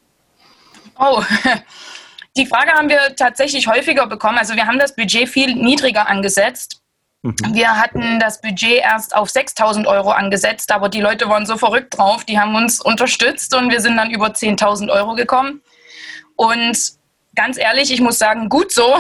Oh, 1.00 1.22
die 2.36 2.46
Frage 2.46 2.72
haben 2.72 2.88
wir 2.88 3.16
tatsächlich 3.16 3.66
häufiger 3.66 4.06
bekommen. 4.06 4.38
Also 4.38 4.54
wir 4.54 4.66
haben 4.66 4.78
das 4.78 4.94
Budget 4.94 5.28
viel 5.28 5.54
niedriger 5.54 6.08
angesetzt. 6.08 6.82
Mhm. 7.22 7.34
Wir 7.52 7.76
hatten 7.76 8.20
das 8.20 8.40
Budget 8.40 8.82
erst 8.82 9.16
auf 9.16 9.30
6000 9.30 9.86
Euro 9.86 10.10
angesetzt, 10.10 10.70
aber 10.72 10.88
die 10.88 11.00
Leute 11.00 11.28
waren 11.28 11.46
so 11.46 11.56
verrückt 11.56 11.96
drauf, 11.96 12.24
die 12.24 12.38
haben 12.38 12.54
uns 12.54 12.80
unterstützt 12.80 13.54
und 13.54 13.70
wir 13.70 13.80
sind 13.80 13.96
dann 13.96 14.10
über 14.10 14.28
10.000 14.28 14.90
Euro 14.90 15.14
gekommen. 15.14 15.62
Und 16.36 16.78
ganz 17.34 17.58
ehrlich, 17.58 17.92
ich 17.92 18.00
muss 18.00 18.18
sagen, 18.18 18.48
gut 18.48 18.72
so. 18.72 18.98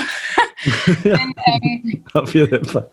Ja, 0.64 0.72
Denn, 1.04 1.34
ähm, 1.46 2.04
auf 2.14 2.34
jeden 2.34 2.64
Fall. 2.64 2.90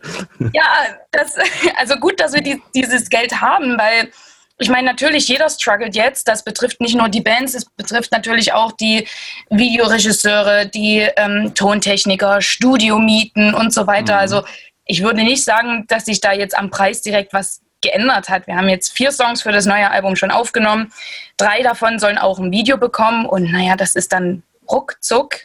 Ja, 0.53 0.67
das, 1.11 1.35
also 1.77 1.95
gut, 1.95 2.19
dass 2.19 2.33
wir 2.33 2.41
die, 2.41 2.61
dieses 2.73 3.09
Geld 3.09 3.41
haben, 3.41 3.77
weil 3.77 4.11
ich 4.59 4.69
meine, 4.69 4.87
natürlich, 4.87 5.27
jeder 5.27 5.49
struggelt 5.49 5.95
jetzt. 5.95 6.27
Das 6.27 6.43
betrifft 6.43 6.81
nicht 6.81 6.95
nur 6.95 7.09
die 7.09 7.21
Bands, 7.21 7.53
es 7.53 7.65
betrifft 7.65 8.11
natürlich 8.11 8.53
auch 8.53 8.71
die 8.71 9.07
Videoregisseure, 9.49 10.67
die 10.67 11.07
ähm, 11.15 11.53
Tontechniker, 11.53 12.41
Studiomieten 12.41 13.53
und 13.53 13.73
so 13.73 13.85
weiter. 13.85 14.13
Mhm. 14.13 14.19
Also 14.19 14.43
ich 14.85 15.03
würde 15.03 15.23
nicht 15.23 15.43
sagen, 15.43 15.85
dass 15.87 16.05
sich 16.05 16.21
da 16.21 16.33
jetzt 16.33 16.57
am 16.57 16.71
Preis 16.71 17.01
direkt 17.01 17.33
was 17.33 17.61
geändert 17.81 18.29
hat. 18.29 18.47
Wir 18.47 18.55
haben 18.55 18.69
jetzt 18.69 18.93
vier 18.93 19.11
Songs 19.11 19.43
für 19.43 19.51
das 19.51 19.65
neue 19.65 19.91
Album 19.91 20.15
schon 20.15 20.31
aufgenommen. 20.31 20.91
Drei 21.37 21.61
davon 21.61 21.99
sollen 21.99 22.17
auch 22.17 22.39
ein 22.39 22.51
Video 22.51 22.77
bekommen. 22.77 23.25
Und 23.25 23.51
naja, 23.51 23.75
das 23.75 23.95
ist 23.95 24.11
dann 24.11 24.41
ruckzuck. 24.69 25.35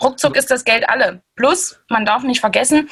Ruckzuck 0.00 0.36
ist 0.36 0.50
das 0.50 0.64
Geld 0.64 0.88
alle. 0.88 1.22
Plus, 1.34 1.78
man 1.88 2.04
darf 2.04 2.22
nicht 2.22 2.40
vergessen, 2.40 2.88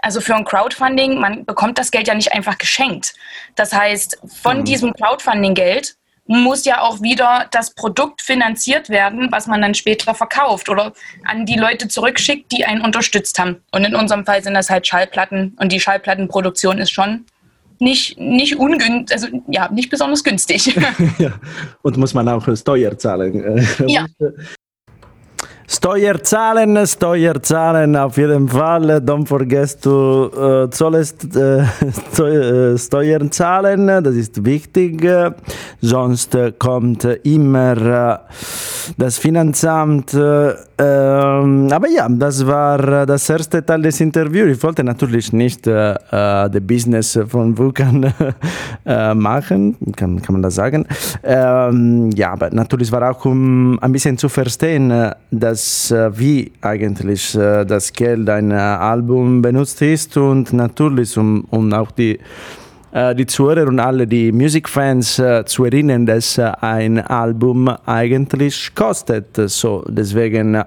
also 0.00 0.20
für 0.20 0.34
ein 0.34 0.44
Crowdfunding, 0.44 1.18
man 1.18 1.44
bekommt 1.44 1.78
das 1.78 1.90
Geld 1.90 2.08
ja 2.08 2.14
nicht 2.14 2.32
einfach 2.32 2.58
geschenkt. 2.58 3.14
Das 3.56 3.72
heißt, 3.72 4.18
von 4.42 4.60
mhm. 4.60 4.64
diesem 4.64 4.92
Crowdfunding-Geld 4.92 5.96
muss 6.28 6.66
ja 6.66 6.82
auch 6.82 7.00
wieder 7.00 7.46
das 7.50 7.74
Produkt 7.74 8.20
finanziert 8.20 8.90
werden, 8.90 9.28
was 9.32 9.46
man 9.46 9.62
dann 9.62 9.74
später 9.74 10.14
verkauft 10.14 10.68
oder 10.68 10.92
an 11.24 11.46
die 11.46 11.56
Leute 11.56 11.88
zurückschickt, 11.88 12.52
die 12.52 12.66
einen 12.66 12.82
unterstützt 12.82 13.38
haben. 13.38 13.62
Und 13.72 13.84
in 13.84 13.94
unserem 13.94 14.26
Fall 14.26 14.42
sind 14.42 14.54
das 14.54 14.68
halt 14.68 14.86
Schallplatten 14.86 15.56
und 15.58 15.72
die 15.72 15.80
Schallplattenproduktion 15.80 16.78
ist 16.78 16.90
schon 16.90 17.24
nicht, 17.78 18.18
nicht 18.18 18.56
ungünstig, 18.56 19.12
also 19.12 19.28
ja, 19.48 19.70
nicht 19.70 19.88
besonders 19.88 20.22
günstig. 20.22 20.66
ja. 21.18 21.32
Und 21.82 21.96
muss 21.96 22.12
man 22.12 22.28
auch 22.28 22.46
Steuer 22.56 22.98
zahlen. 22.98 23.66
Ja. 23.86 24.06
Steuerzahlen, 25.70 26.86
Steuerzahlen 26.86 27.94
auf 27.94 28.16
jeden 28.16 28.48
Fall. 28.48 29.02
Don't 29.02 29.26
forget 29.26 29.82
to 29.82 30.30
uh, 30.34 30.68
sollest 30.72 31.24
uh, 31.36 32.78
Steuern 32.78 33.30
zahlen, 33.30 33.86
das 34.02 34.14
ist 34.14 34.42
wichtig. 34.46 35.06
Sonst 35.82 36.34
kommt 36.58 37.04
immer 37.22 38.20
das 38.96 39.18
Finanzamt. 39.18 40.16
Ähm, 40.80 41.68
aber 41.72 41.88
ja, 41.88 42.08
das 42.08 42.46
war 42.46 43.04
das 43.04 43.28
erste 43.28 43.66
Teil 43.66 43.82
des 43.82 44.00
Interviews. 44.00 44.56
Ich 44.56 44.62
wollte 44.62 44.84
natürlich 44.84 45.32
nicht 45.32 45.66
äh, 45.66 45.94
das 46.10 46.50
Business 46.60 47.18
von 47.28 47.58
Vulkan 47.58 48.14
äh, 48.86 49.12
machen, 49.12 49.76
kann, 49.96 50.22
kann 50.22 50.34
man 50.34 50.42
das 50.42 50.54
sagen. 50.54 50.86
Ähm, 51.24 52.10
ja, 52.14 52.32
aber 52.32 52.50
natürlich 52.50 52.92
war 52.92 53.10
auch 53.10 53.24
um 53.24 53.76
ein 53.80 53.90
bisschen 53.90 54.16
zu 54.16 54.28
verstehen, 54.28 55.12
dass 55.32 55.57
dass, 55.58 55.90
äh, 55.90 56.16
wie 56.16 56.52
eigentlich 56.60 57.34
äh, 57.34 57.64
das 57.64 57.92
Geld 57.92 58.30
ein 58.30 58.52
Album 58.52 59.42
benutzt 59.42 59.82
ist 59.82 60.16
und 60.16 60.52
natürlich 60.52 61.18
um, 61.18 61.44
um 61.50 61.72
auch 61.72 61.90
die 61.90 62.16
äh, 62.92 63.12
die 63.16 63.26
Zuhörer 63.26 63.66
und 63.66 63.80
alle 63.80 64.06
die 64.06 64.30
Musikfans 64.30 65.18
äh, 65.18 65.44
zu 65.44 65.64
erinnern, 65.64 66.06
dass 66.06 66.38
ein 66.38 67.00
Album 67.00 67.68
eigentlich 67.86 68.72
kostet. 68.72 69.34
So, 69.34 69.84
deswegen 69.88 70.62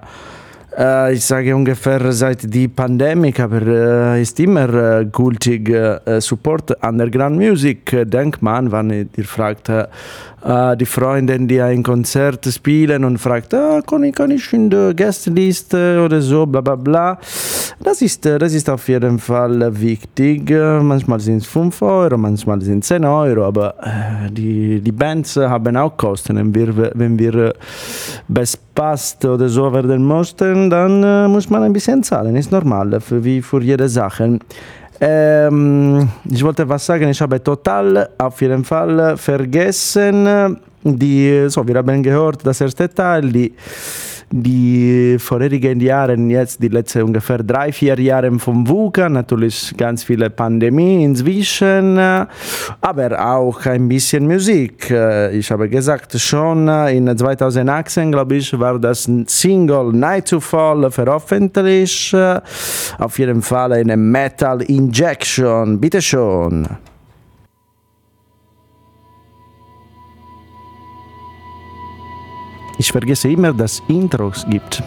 äh, 0.78 1.14
ich 1.14 1.24
sage 1.24 1.54
ungefähr 1.54 2.12
seit 2.12 2.52
die 2.52 2.68
Pandemie, 2.68 3.34
aber 3.38 3.62
äh, 3.62 4.22
ist 4.22 4.38
immer 4.40 5.00
äh, 5.00 5.04
gültig 5.06 5.68
äh, 5.68 6.20
Support 6.20 6.82
Underground 6.82 7.36
Music. 7.36 8.08
Denkt 8.10 8.42
man, 8.42 8.70
wenn 8.72 8.90
ihr 8.90 9.24
fragt, 9.24 9.68
äh, 9.68 10.76
die 10.76 10.86
Freundin, 10.86 11.46
die 11.46 11.60
ein 11.60 11.82
Konzert 11.82 12.46
spielen 12.46 13.04
und 13.04 13.18
fragt, 13.18 13.54
ah, 13.54 13.80
kann, 13.86 14.04
ich, 14.04 14.14
kann 14.14 14.30
ich 14.30 14.52
in 14.52 14.70
der 14.70 14.94
Gästeliste 14.94 16.02
oder 16.04 16.20
so, 16.20 16.46
bla 16.46 16.60
bla 16.60 16.76
bla. 16.76 17.18
Das 17.84 18.00
ist, 18.00 18.24
das 18.24 18.54
ist 18.54 18.70
auf 18.70 18.86
jeden 18.88 19.18
Fall 19.18 19.80
wichtig. 19.80 20.48
Manchmal 20.50 21.18
sind 21.18 21.38
es 21.38 21.46
5 21.46 21.82
Euro, 21.82 22.16
manchmal 22.16 22.60
sind 22.62 22.84
es 22.84 22.88
10 22.88 23.04
Euro, 23.04 23.44
aber 23.44 23.74
äh, 23.82 24.30
die, 24.30 24.80
die 24.80 24.92
Bands 24.92 25.36
haben 25.36 25.76
auch 25.76 25.96
Kosten. 25.96 26.36
Wenn 26.36 26.54
wir, 26.54 26.92
wenn 26.94 27.18
wir 27.18 27.52
Best 28.28 29.24
oder 29.24 29.48
so 29.48 29.72
werden 29.72 30.04
möchten, 30.06 30.70
dann 30.70 31.02
äh, 31.02 31.26
muss 31.26 31.50
man 31.50 31.64
ein 31.64 31.72
bisschen 31.72 32.04
zahlen. 32.04 32.36
Ist 32.36 32.52
normal, 32.52 33.00
für, 33.00 33.24
wie 33.24 33.42
für 33.42 33.60
jede 33.60 33.88
Sache. 33.88 34.38
Ähm, 35.00 36.08
ich 36.30 36.44
wollte 36.44 36.68
was 36.68 36.86
sagen, 36.86 37.08
ich 37.08 37.20
habe 37.20 37.42
total 37.42 38.10
auf 38.16 38.40
jeden 38.40 38.64
Fall 38.64 39.16
vergessen, 39.16 40.56
die, 40.84 41.46
so, 41.48 41.66
wir 41.66 41.74
haben 41.74 42.02
gehört, 42.02 42.46
das 42.46 42.60
erste 42.60 42.88
Teil, 42.88 43.32
die 43.32 43.52
die 44.32 45.16
vorherigen 45.18 45.78
Jahre, 45.80 46.14
jetzt 46.14 46.62
die 46.62 46.68
letzten 46.68 47.02
ungefähr 47.02 47.38
drei, 47.38 47.70
vier 47.70 48.00
Jahre 48.00 48.38
vom 48.38 48.66
VUCA, 48.66 49.08
natürlich 49.08 49.74
ganz 49.76 50.04
viele 50.04 50.30
Pandemie 50.30 51.04
inzwischen, 51.04 51.98
aber 51.98 53.24
auch 53.24 53.66
ein 53.66 53.88
bisschen 53.88 54.26
Musik. 54.26 54.90
Ich 55.32 55.50
habe 55.50 55.68
gesagt, 55.68 56.18
schon 56.18 56.66
in 56.68 57.16
2018, 57.16 58.10
glaube 58.10 58.36
ich, 58.36 58.58
war 58.58 58.78
das 58.78 59.08
Single 59.26 59.92
Night 59.92 60.28
to 60.28 60.40
Fall 60.40 60.90
veröffentlicht. 60.90 62.16
Auf 62.98 63.18
jeden 63.18 63.42
Fall 63.42 63.72
eine 63.74 63.96
Metal 63.96 64.62
Injection. 64.62 65.78
Bitte 65.78 66.00
schon. 66.00 66.66
Ich 72.82 72.90
vergesse 72.90 73.30
immer, 73.30 73.52
dass 73.52 73.80
Intros 73.86 74.44
gibt. 74.50 74.82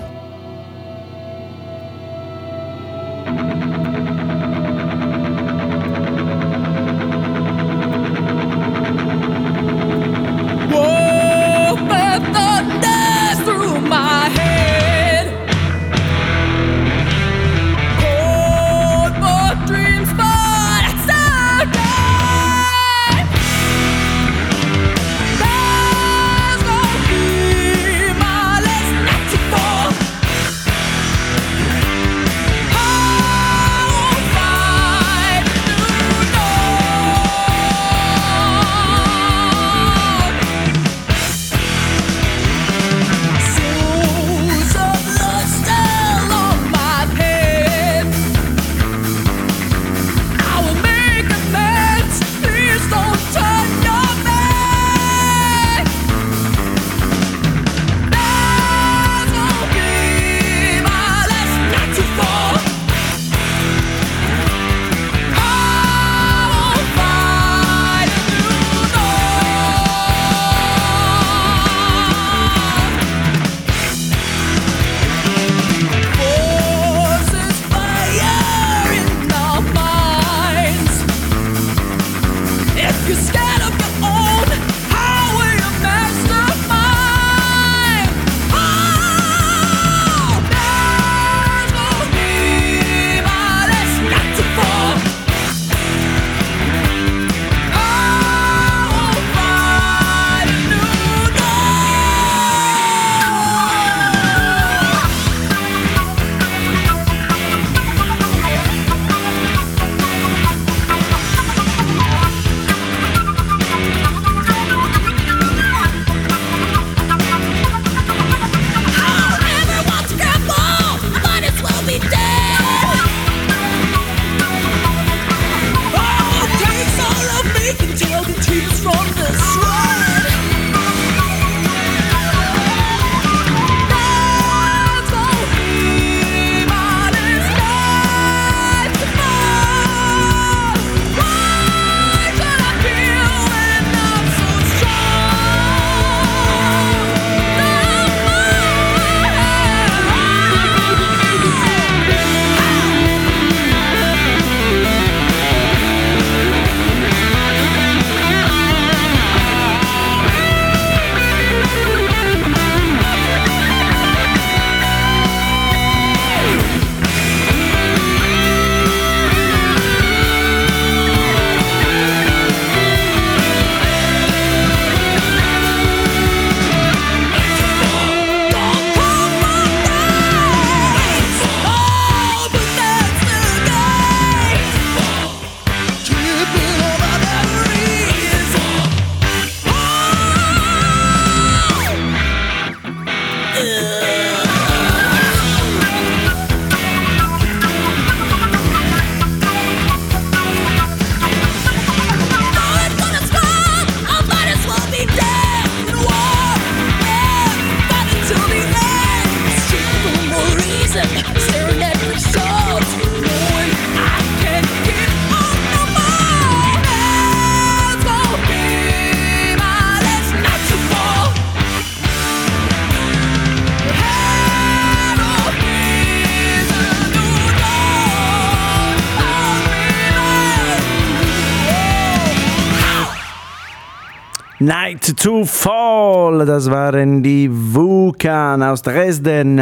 Night 234.65 235.15
to 235.17 235.45
Fall, 235.45 236.43
das 236.43 236.71
waren 236.71 237.21
die 237.21 237.47
Vulkan 237.51 238.63
aus 238.63 238.81
Dresden, 238.81 239.61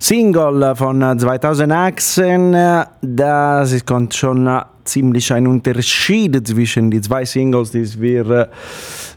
Single 0.00 0.74
von 0.74 1.00
2018. 1.00 2.84
Das 3.00 3.86
kommt 3.86 4.12
schon 4.12 4.50
ziemlich 4.84 5.32
ein 5.32 5.46
Unterschied 5.46 6.44
zwischen 6.48 6.90
die 6.90 7.00
zwei 7.00 7.24
Singles, 7.24 7.70
die 7.70 8.00
wir, 8.00 8.48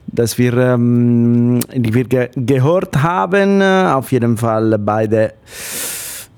dass 0.06 0.38
wir, 0.38 0.54
ähm, 0.56 1.62
die 1.74 1.94
wir 1.96 2.04
ge 2.04 2.30
gehört 2.36 3.02
haben. 3.02 3.64
Auf 3.64 4.12
jeden 4.12 4.38
Fall 4.38 4.78
beide 4.78 5.34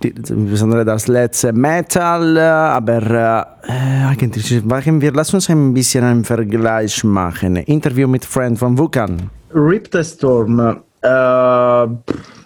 insbesondere 0.05 0.85
das 0.85 1.07
letzte 1.07 1.53
Metal, 1.53 2.38
aber 2.38 3.47
äh, 3.67 4.07
eigentlich 4.07 4.63
machen 4.63 5.01
wir, 5.01 5.12
lass 5.12 5.33
uns 5.33 5.49
ein 5.49 5.73
bisschen 5.73 6.03
einen 6.03 6.23
Vergleich 6.23 7.03
machen. 7.03 7.57
Interview 7.57 8.07
mit 8.07 8.25
Friend 8.25 8.57
von 8.57 8.77
Vulkan. 8.77 9.29
Rip 9.53 9.89
the 9.91 10.03
Storm. 10.03 10.59
Äh, 11.01 11.88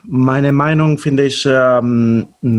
meine 0.06 0.52
Meinung 0.52 0.98
finde 0.98 1.24
ich 1.26 1.46
äh, 1.46 1.82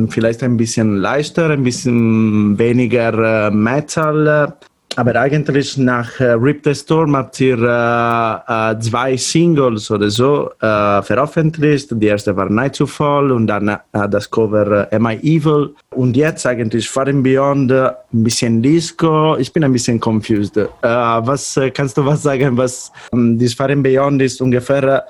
vielleicht 0.08 0.42
ein 0.42 0.56
bisschen 0.56 0.96
leichter, 0.96 1.50
ein 1.50 1.62
bisschen 1.62 2.58
weniger 2.58 3.48
äh, 3.48 3.50
Metal. 3.50 4.54
Aber 4.96 5.16
eigentlich 5.16 5.76
nach 5.76 6.20
äh, 6.20 6.32
Rip 6.32 6.60
the 6.64 6.74
Storm 6.74 7.16
habt 7.16 7.40
ihr 7.40 7.58
äh, 7.58 8.72
äh, 8.72 8.78
zwei 8.78 9.16
Singles 9.16 9.90
oder 9.90 10.08
so 10.08 10.50
äh, 10.60 11.02
veröffentlicht. 11.02 11.88
Die 11.90 12.06
erste 12.06 12.36
war 12.36 12.48
Night 12.48 12.76
to 12.76 12.86
Fall 12.86 13.32
und 13.32 13.48
dann 13.48 13.68
äh, 13.68 13.78
das 14.08 14.30
Cover 14.30 14.88
äh, 14.92 14.94
Am 14.94 15.06
I 15.06 15.16
Evil. 15.22 15.74
Und 15.90 16.16
jetzt 16.16 16.46
eigentlich 16.46 16.88
Far 16.88 17.08
and 17.08 17.24
Beyond, 17.24 17.72
ein 17.72 17.92
bisschen 18.12 18.62
Disco. 18.62 19.36
Ich 19.36 19.52
bin 19.52 19.64
ein 19.64 19.72
bisschen 19.72 19.98
confused. 19.98 20.56
was 20.82 21.58
kannst 21.74 21.96
du 21.96 22.06
was 22.06 22.22
sagen, 22.22 22.56
was 22.56 22.92
ähm, 23.12 23.36
das 23.38 23.54
Far 23.54 23.70
and 23.70 23.82
Beyond 23.82 24.22
ist 24.22 24.40
ungefähr 24.40 25.04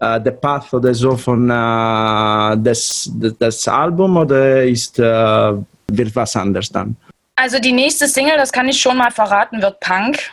der 0.00 0.32
Path 0.32 0.74
oder 0.74 0.92
so 0.92 1.16
von 1.16 1.46
des, 1.46 3.08
des, 3.14 3.38
des 3.38 3.68
Album 3.68 4.16
oder 4.16 4.64
ist 4.64 4.98
wird 4.98 6.16
was 6.16 6.36
anders 6.36 6.68
dann? 6.70 6.96
Also 7.42 7.58
die 7.58 7.72
nächste 7.72 8.06
Single, 8.06 8.36
das 8.36 8.52
kann 8.52 8.68
ich 8.68 8.80
schon 8.80 8.96
mal 8.96 9.10
verraten, 9.10 9.60
wird 9.60 9.80
Punk. 9.80 10.30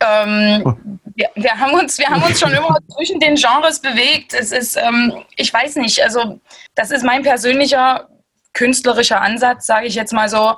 Ähm, 0.00 0.62
oh. 0.64 0.74
wir, 1.14 1.28
wir, 1.36 1.52
haben 1.52 1.72
uns, 1.74 1.98
wir 1.98 2.08
haben 2.08 2.20
uns 2.20 2.40
schon 2.40 2.52
immer 2.52 2.76
zwischen 2.96 3.20
den 3.20 3.36
Genres 3.36 3.78
bewegt. 3.78 4.34
Es 4.34 4.50
ist, 4.50 4.76
ähm, 4.76 5.22
ich 5.36 5.54
weiß 5.54 5.76
nicht, 5.76 6.02
also 6.02 6.40
das 6.74 6.90
ist 6.90 7.04
mein 7.04 7.22
persönlicher 7.22 8.08
künstlerischer 8.54 9.20
Ansatz, 9.20 9.66
sage 9.66 9.86
ich 9.86 9.94
jetzt 9.94 10.12
mal 10.12 10.28
so. 10.28 10.56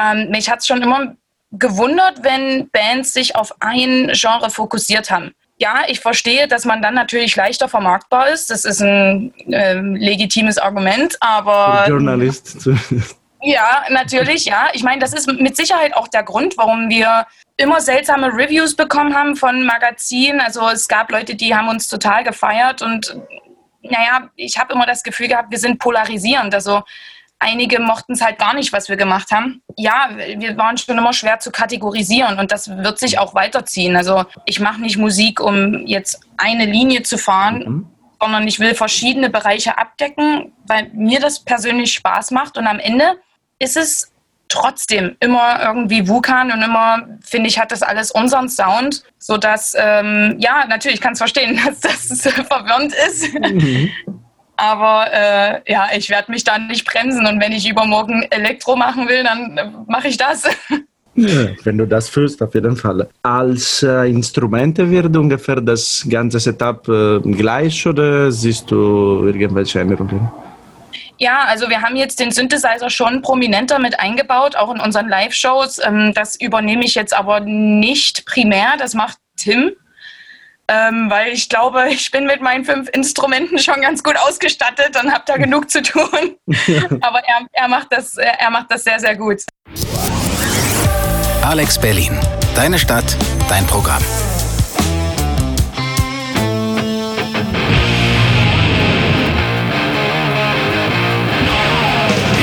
Ähm, 0.00 0.30
mich 0.30 0.48
hat 0.48 0.60
es 0.60 0.66
schon 0.66 0.80
immer 0.80 1.14
gewundert, 1.50 2.24
wenn 2.24 2.70
Bands 2.70 3.12
sich 3.12 3.36
auf 3.36 3.52
ein 3.60 4.12
Genre 4.14 4.48
fokussiert 4.48 5.10
haben. 5.10 5.34
Ja, 5.58 5.82
ich 5.88 6.00
verstehe, 6.00 6.48
dass 6.48 6.64
man 6.64 6.80
dann 6.80 6.94
natürlich 6.94 7.36
leichter 7.36 7.68
vermarktbar 7.68 8.30
ist. 8.30 8.48
Das 8.48 8.64
ist 8.64 8.80
ein 8.80 9.34
äh, 9.52 9.74
legitimes 9.74 10.56
Argument, 10.56 11.18
aber. 11.20 11.84
Journalist 11.86 12.62
zumindest. 12.62 13.18
Ja, 13.44 13.84
natürlich, 13.90 14.46
ja. 14.46 14.68
Ich 14.72 14.82
meine, 14.82 15.00
das 15.00 15.12
ist 15.12 15.30
mit 15.30 15.54
Sicherheit 15.54 15.94
auch 15.94 16.08
der 16.08 16.22
Grund, 16.22 16.56
warum 16.56 16.88
wir 16.88 17.26
immer 17.58 17.80
seltsame 17.80 18.28
Reviews 18.28 18.74
bekommen 18.74 19.14
haben 19.14 19.36
von 19.36 19.64
Magazinen. 19.64 20.40
Also 20.40 20.66
es 20.68 20.88
gab 20.88 21.10
Leute, 21.10 21.34
die 21.34 21.54
haben 21.54 21.68
uns 21.68 21.86
total 21.86 22.24
gefeiert 22.24 22.80
und 22.80 23.16
naja, 23.82 24.30
ich 24.36 24.58
habe 24.58 24.72
immer 24.72 24.86
das 24.86 25.02
Gefühl 25.02 25.28
gehabt, 25.28 25.50
wir 25.50 25.58
sind 25.58 25.78
polarisierend. 25.78 26.54
Also 26.54 26.82
einige 27.38 27.80
mochten 27.80 28.14
es 28.14 28.22
halt 28.22 28.38
gar 28.38 28.54
nicht, 28.54 28.72
was 28.72 28.88
wir 28.88 28.96
gemacht 28.96 29.30
haben. 29.30 29.60
Ja, 29.76 30.08
wir 30.38 30.56
waren 30.56 30.78
schon 30.78 30.96
immer 30.96 31.12
schwer 31.12 31.38
zu 31.38 31.50
kategorisieren 31.50 32.38
und 32.38 32.50
das 32.50 32.68
wird 32.68 32.98
sich 32.98 33.18
auch 33.18 33.34
weiterziehen. 33.34 33.94
Also 33.94 34.24
ich 34.46 34.58
mache 34.58 34.80
nicht 34.80 34.96
Musik, 34.96 35.38
um 35.38 35.86
jetzt 35.86 36.20
eine 36.38 36.64
Linie 36.64 37.02
zu 37.02 37.18
fahren, 37.18 37.58
mhm. 37.58 37.90
sondern 38.18 38.48
ich 38.48 38.58
will 38.58 38.74
verschiedene 38.74 39.28
Bereiche 39.28 39.76
abdecken, 39.76 40.52
weil 40.66 40.90
mir 40.94 41.20
das 41.20 41.44
persönlich 41.44 41.92
Spaß 41.92 42.30
macht 42.30 42.56
und 42.56 42.66
am 42.66 42.78
Ende 42.78 43.18
ist 43.58 43.76
es 43.76 44.12
trotzdem 44.48 45.16
immer 45.20 45.60
irgendwie 45.62 46.06
Vulkan 46.06 46.52
und 46.52 46.62
immer, 46.62 47.06
finde 47.24 47.48
ich, 47.48 47.58
hat 47.58 47.72
das 47.72 47.82
alles 47.82 48.10
unseren 48.10 48.48
Sound, 48.48 49.02
sodass, 49.18 49.74
ähm, 49.76 50.36
ja, 50.38 50.66
natürlich 50.68 51.00
kann 51.00 51.14
es 51.14 51.18
verstehen, 51.18 51.58
dass 51.64 51.80
das 51.80 52.22
verwirrend 52.22 52.94
ist. 53.08 53.34
Mhm. 53.34 53.90
Aber 54.56 55.06
äh, 55.12 55.60
ja, 55.66 55.88
ich 55.96 56.08
werde 56.10 56.30
mich 56.30 56.44
da 56.44 56.58
nicht 56.58 56.86
bremsen 56.86 57.26
und 57.26 57.40
wenn 57.40 57.50
ich 57.50 57.68
übermorgen 57.68 58.22
Elektro 58.30 58.76
machen 58.76 59.08
will, 59.08 59.24
dann 59.24 59.58
äh, 59.58 59.70
mache 59.88 60.08
ich 60.08 60.16
das. 60.16 60.44
Ja, 61.16 61.46
wenn 61.62 61.78
du 61.78 61.86
das 61.86 62.08
fühlst, 62.08 62.42
auf 62.42 62.54
jeden 62.54 62.76
Fall. 62.76 63.08
Als 63.22 63.84
äh, 63.84 64.10
Instrumente 64.10 64.90
wird 64.90 65.16
ungefähr 65.16 65.60
das 65.60 66.04
ganze 66.10 66.40
Setup 66.40 66.88
äh, 66.88 67.20
gleich 67.20 67.86
oder 67.86 68.32
siehst 68.32 68.68
du 68.72 69.22
irgendwelche 69.24 69.78
Änderungen? 69.78 70.28
Ja, 71.18 71.44
also 71.44 71.68
wir 71.68 71.80
haben 71.80 71.96
jetzt 71.96 72.18
den 72.18 72.32
Synthesizer 72.32 72.90
schon 72.90 73.22
prominenter 73.22 73.78
mit 73.78 74.00
eingebaut, 74.00 74.56
auch 74.56 74.72
in 74.74 74.80
unseren 74.80 75.08
Live-Shows. 75.08 75.80
Ähm, 75.84 76.12
das 76.14 76.36
übernehme 76.36 76.84
ich 76.84 76.94
jetzt 76.94 77.14
aber 77.14 77.40
nicht 77.40 78.26
primär, 78.26 78.74
das 78.78 78.94
macht 78.94 79.18
Tim. 79.36 79.72
Ähm, 80.66 81.10
weil 81.10 81.32
ich 81.32 81.48
glaube, 81.48 81.88
ich 81.90 82.10
bin 82.10 82.24
mit 82.24 82.40
meinen 82.40 82.64
fünf 82.64 82.88
Instrumenten 82.90 83.58
schon 83.58 83.80
ganz 83.80 84.02
gut 84.02 84.16
ausgestattet 84.16 85.00
und 85.02 85.12
habe 85.12 85.24
da 85.26 85.36
genug 85.36 85.70
zu 85.70 85.82
tun. 85.82 86.36
aber 87.00 87.20
er, 87.20 87.46
er, 87.52 87.68
macht 87.68 87.88
das, 87.90 88.16
er 88.16 88.50
macht 88.50 88.70
das 88.70 88.84
sehr, 88.84 88.98
sehr 88.98 89.16
gut. 89.16 89.42
Alex 91.42 91.78
Berlin, 91.78 92.18
deine 92.56 92.78
Stadt, 92.78 93.16
dein 93.48 93.66
Programm. 93.66 94.02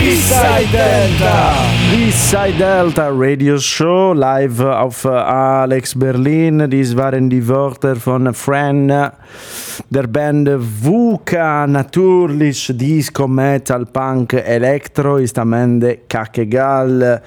Eastside 0.01 0.71
Delta. 0.71 1.53
Eastside 1.93 2.57
Delta 2.57 3.09
Radio 3.13 3.59
Show 3.59 4.13
live 4.13 4.59
auf 4.59 5.05
Alex 5.05 5.93
Berlin. 5.93 6.67
Dies 6.71 6.97
waren 6.97 7.29
die 7.29 7.47
Wörter 7.47 7.95
von 7.95 8.33
Fran 8.33 8.87
der 8.87 10.07
Band 10.07 10.49
VUCA. 10.57 11.67
Natürlich 11.67 12.71
Disco, 12.73 13.27
Metal, 13.27 13.85
Punk, 13.85 14.33
Elektro 14.33 15.17
ist 15.17 15.37
am 15.37 15.53
Ende 15.53 15.99
kackegal. 16.09 17.21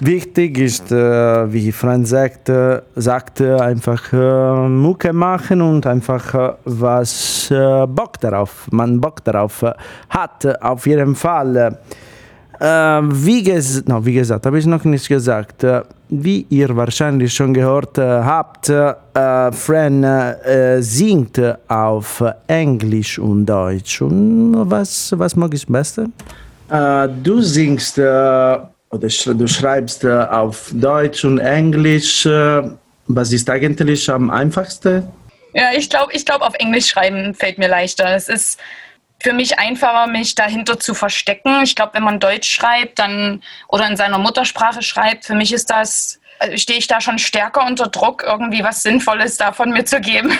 Wichtig 0.00 0.58
ist, 0.58 0.90
äh, 0.90 1.52
wie 1.52 1.70
Fran 1.70 2.04
sagt, 2.04 2.50
sagt 2.96 3.40
einfach 3.40 4.12
äh, 4.12 4.68
Mucke 4.68 5.12
machen 5.12 5.62
und 5.62 5.86
einfach 5.86 6.56
was 6.64 7.50
äh, 7.52 7.86
Bock 7.86 8.18
darauf, 8.20 8.66
man 8.72 9.00
Bock 9.00 9.22
darauf 9.22 9.64
hat. 10.08 10.62
Auf 10.62 10.86
jeden 10.88 11.14
Fall. 11.14 11.78
Äh, 12.60 12.66
wie, 12.66 13.42
ges 13.42 13.84
no, 13.86 14.04
wie 14.04 14.12
gesagt, 14.12 14.44
habe 14.44 14.58
ich 14.58 14.66
noch 14.66 14.84
nicht 14.84 15.08
gesagt. 15.08 15.64
Äh, 15.64 15.82
wie 16.10 16.44
ihr 16.50 16.76
wahrscheinlich 16.76 17.32
schon 17.32 17.54
gehört 17.54 17.96
äh, 17.96 18.02
habt, 18.02 18.68
äh, 18.68 18.94
Fran 19.52 20.04
äh, 20.04 20.82
singt 20.82 21.40
auf 21.68 22.22
Englisch 22.48 23.18
und 23.18 23.46
Deutsch. 23.46 24.02
Und 24.02 24.68
was, 24.68 25.14
was 25.16 25.36
mag 25.36 25.54
ich 25.54 25.66
am 25.68 25.72
besten? 25.72 26.12
Äh, 26.68 27.08
du 27.22 27.40
singst 27.40 27.98
oder 27.98 28.68
du 28.90 29.46
schreibst 29.46 30.04
auf 30.04 30.70
Deutsch 30.74 31.24
und 31.24 31.38
Englisch. 31.38 32.26
was 33.06 33.32
ist 33.32 33.48
eigentlich 33.48 34.10
am 34.10 34.30
einfachsten? 34.30 35.04
Ja, 35.54 35.70
ich 35.76 35.88
glaube, 35.88 36.12
ich 36.12 36.26
glaub, 36.26 36.42
auf 36.42 36.54
Englisch 36.54 36.88
schreiben 36.88 37.34
fällt 37.34 37.58
mir 37.58 37.68
leichter. 37.68 38.14
Es 38.14 38.28
ist 38.28 38.58
für 39.22 39.32
mich 39.32 39.58
einfacher, 39.58 40.06
mich 40.06 40.34
dahinter 40.34 40.78
zu 40.78 40.94
verstecken. 40.94 41.62
Ich 41.62 41.76
glaube, 41.76 41.94
wenn 41.94 42.02
man 42.02 42.20
Deutsch 42.20 42.48
schreibt, 42.48 42.98
dann 42.98 43.42
oder 43.68 43.86
in 43.86 43.96
seiner 43.96 44.18
Muttersprache 44.18 44.82
schreibt, 44.82 45.24
für 45.24 45.34
mich 45.34 45.52
ist 45.52 45.70
das 45.70 46.20
also 46.40 46.56
stehe 46.56 46.78
ich 46.78 46.86
da 46.86 47.00
schon 47.00 47.18
stärker 47.18 47.66
unter 47.66 47.88
Druck, 47.88 48.24
irgendwie 48.26 48.64
was 48.64 48.82
Sinnvolles 48.82 49.36
davon 49.36 49.72
mir 49.72 49.84
zu 49.84 50.00
geben. 50.00 50.30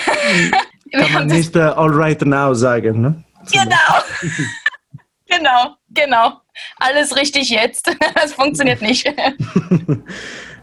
Kann 0.93 1.13
man 1.13 1.27
nicht 1.27 1.55
uh, 1.55 1.61
all 1.61 1.91
right 1.91 2.21
now 2.23 2.55
sagen, 2.55 3.03
ne? 3.03 3.23
Genau. 3.53 3.75
genau, 5.29 5.77
genau. 5.91 6.41
Alles 6.79 7.17
richtig 7.17 7.51
jetzt. 7.51 7.91
Das 8.15 8.33
funktioniert 8.35 8.83
nicht. 8.83 9.07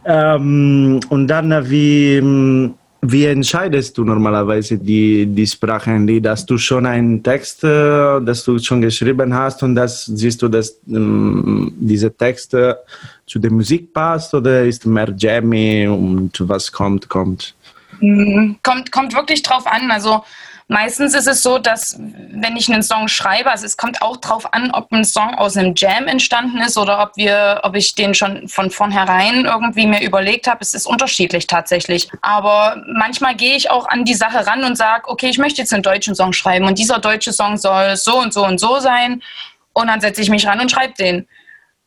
ähm, 0.05 0.99
und 1.09 1.27
dann, 1.27 1.69
wie 1.69 2.17
hm, 2.17 2.75
wie 3.01 3.25
entscheidest 3.25 3.97
du 3.97 4.03
normalerweise 4.03 4.77
die, 4.77 5.25
die 5.27 5.45
Sprachen, 5.45 6.21
dass 6.21 6.45
du 6.45 6.57
schon 6.57 6.85
einen 6.85 7.21
Text, 7.21 7.63
äh, 7.63 8.19
das 8.21 8.43
du 8.43 8.57
schon 8.59 8.81
geschrieben 8.81 9.33
hast 9.33 9.61
und 9.63 9.75
das 9.75 10.05
siehst 10.05 10.41
du, 10.41 10.47
dass 10.47 10.79
ähm, 10.87 11.73
diese 11.77 12.11
Texte 12.15 12.79
zu 13.25 13.39
der 13.39 13.51
Musik 13.51 13.93
passt 13.93 14.33
oder 14.33 14.63
ist 14.65 14.85
mehr 14.85 15.13
Jammy 15.15 15.87
und 15.87 16.31
was 16.47 16.71
kommt, 16.71 17.07
kommt? 17.07 17.53
Mhm. 17.99 18.57
Kommt, 18.63 18.91
kommt 18.91 19.13
wirklich 19.13 19.43
drauf 19.43 19.65
an. 19.67 19.91
Also 19.91 20.23
Meistens 20.69 21.13
ist 21.13 21.27
es 21.27 21.43
so, 21.43 21.59
dass 21.59 21.97
wenn 21.97 22.57
ich 22.57 22.69
einen 22.69 22.83
Song 22.83 23.07
schreibe, 23.07 23.49
also 23.49 23.65
es 23.65 23.77
kommt 23.77 24.01
auch 24.01 24.17
darauf 24.17 24.53
an, 24.53 24.71
ob 24.71 24.91
ein 24.91 25.05
Song 25.05 25.33
aus 25.35 25.55
einem 25.55 25.73
Jam 25.77 26.07
entstanden 26.07 26.59
ist 26.59 26.77
oder 26.77 27.01
ob 27.01 27.15
wir, 27.15 27.61
ob 27.63 27.73
ich 27.73 27.95
den 27.95 28.13
schon 28.13 28.49
von 28.49 28.69
vornherein 28.69 29.45
irgendwie 29.45 29.87
mir 29.87 30.01
überlegt 30.01 30.45
habe. 30.45 30.59
Es 30.59 30.73
ist 30.73 30.85
unterschiedlich 30.85 31.47
tatsächlich. 31.47 32.09
Aber 32.21 32.83
manchmal 32.85 33.35
gehe 33.35 33.55
ich 33.55 33.71
auch 33.71 33.87
an 33.87 34.03
die 34.03 34.13
Sache 34.13 34.45
ran 34.45 34.65
und 34.65 34.75
sage, 34.75 35.07
okay, 35.07 35.29
ich 35.29 35.37
möchte 35.37 35.61
jetzt 35.61 35.73
einen 35.73 35.83
deutschen 35.83 36.15
Song 36.15 36.33
schreiben 36.33 36.65
und 36.65 36.77
dieser 36.77 36.99
deutsche 36.99 37.31
Song 37.31 37.55
soll 37.55 37.95
so 37.95 38.19
und 38.19 38.33
so 38.33 38.45
und 38.45 38.59
so 38.59 38.79
sein. 38.79 39.23
Und 39.71 39.87
dann 39.87 40.01
setze 40.01 40.21
ich 40.21 40.29
mich 40.29 40.45
ran 40.47 40.59
und 40.59 40.69
schreibe 40.69 40.95
den. 40.95 41.29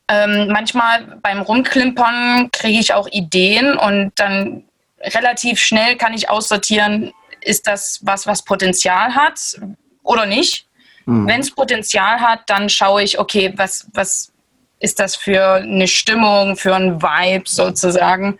Ähm, 0.08 0.48
manchmal 0.50 1.18
beim 1.20 1.42
Rumklimpern 1.42 2.50
kriege 2.50 2.80
ich 2.80 2.94
auch 2.94 3.08
Ideen 3.12 3.76
und 3.76 4.12
dann 4.16 4.64
relativ 5.02 5.60
schnell 5.60 5.96
kann 5.96 6.14
ich 6.14 6.30
aussortieren, 6.30 7.12
ist 7.43 7.66
das 7.66 8.01
was, 8.03 8.26
was 8.26 8.43
Potenzial 8.45 9.14
hat 9.14 9.61
oder 10.03 10.26
nicht. 10.26 10.66
Mhm. 11.07 11.26
Wenn 11.26 11.41
es 11.41 11.51
Potenzial 11.51 12.20
hat, 12.20 12.41
dann 12.47 12.68
schaue 12.68 13.03
ich, 13.03 13.18
okay, 13.18 13.53
was, 13.57 13.88
was 13.93 14.32
ist 14.80 14.99
das 14.99 15.16
für 15.16 15.55
eine 15.55 15.86
Stimmung, 15.86 16.57
für 16.57 16.74
ein 16.74 17.03
Vibe 17.03 17.45
sozusagen. 17.47 18.38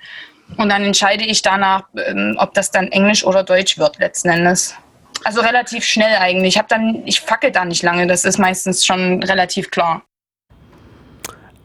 Und 0.57 0.69
dann 0.71 0.83
entscheide 0.83 1.25
ich 1.25 1.43
danach, 1.43 1.85
ähm, 2.07 2.37
ob 2.39 2.55
das 2.55 2.71
dann 2.71 2.89
Englisch 2.89 3.25
oder 3.25 3.45
Deutsch 3.45 3.79
wird 3.79 3.99
letzten 3.99 4.31
Endes. 4.31 4.75
Also 5.23 5.43
relativ 5.43 5.85
schnell 5.85 6.17
eigentlich. 6.19 6.55
Ich 6.55 6.59
habe 6.59 6.69
dann, 6.69 7.03
ich 7.05 7.21
fackel 7.21 7.53
da 7.53 7.65
nicht 7.65 7.83
lange. 7.83 8.07
Das 8.07 8.25
ist 8.25 8.39
meistens 8.39 8.85
schon 8.85 9.23
relativ 9.23 9.71
klar. 9.71 10.03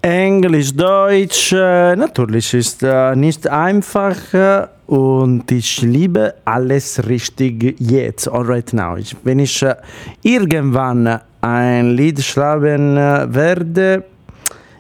Englisch, 0.02 0.76
Deutsch, 0.76 1.52
äh, 1.52 1.96
natürlich 1.96 2.54
ist 2.54 2.84
äh, 2.84 3.16
nicht 3.16 3.48
einfach 3.48 4.16
äh, 4.36 4.68
und 4.88 5.52
ich 5.52 5.82
liebe 5.82 6.36
alles 6.46 7.08
richtig 7.08 7.76
jetzt, 7.80 8.28
all 8.28 8.46
right 8.46 8.72
now. 8.74 8.96
Ich, 8.98 9.16
wenn 9.24 9.40
ich 9.40 9.62
äh, 9.64 9.76
irgendwann 10.22 11.20
ein 11.42 11.96
Lied 11.96 12.22
schreiben 12.22 12.98
äh, 12.98 13.34
werde, 13.34 14.04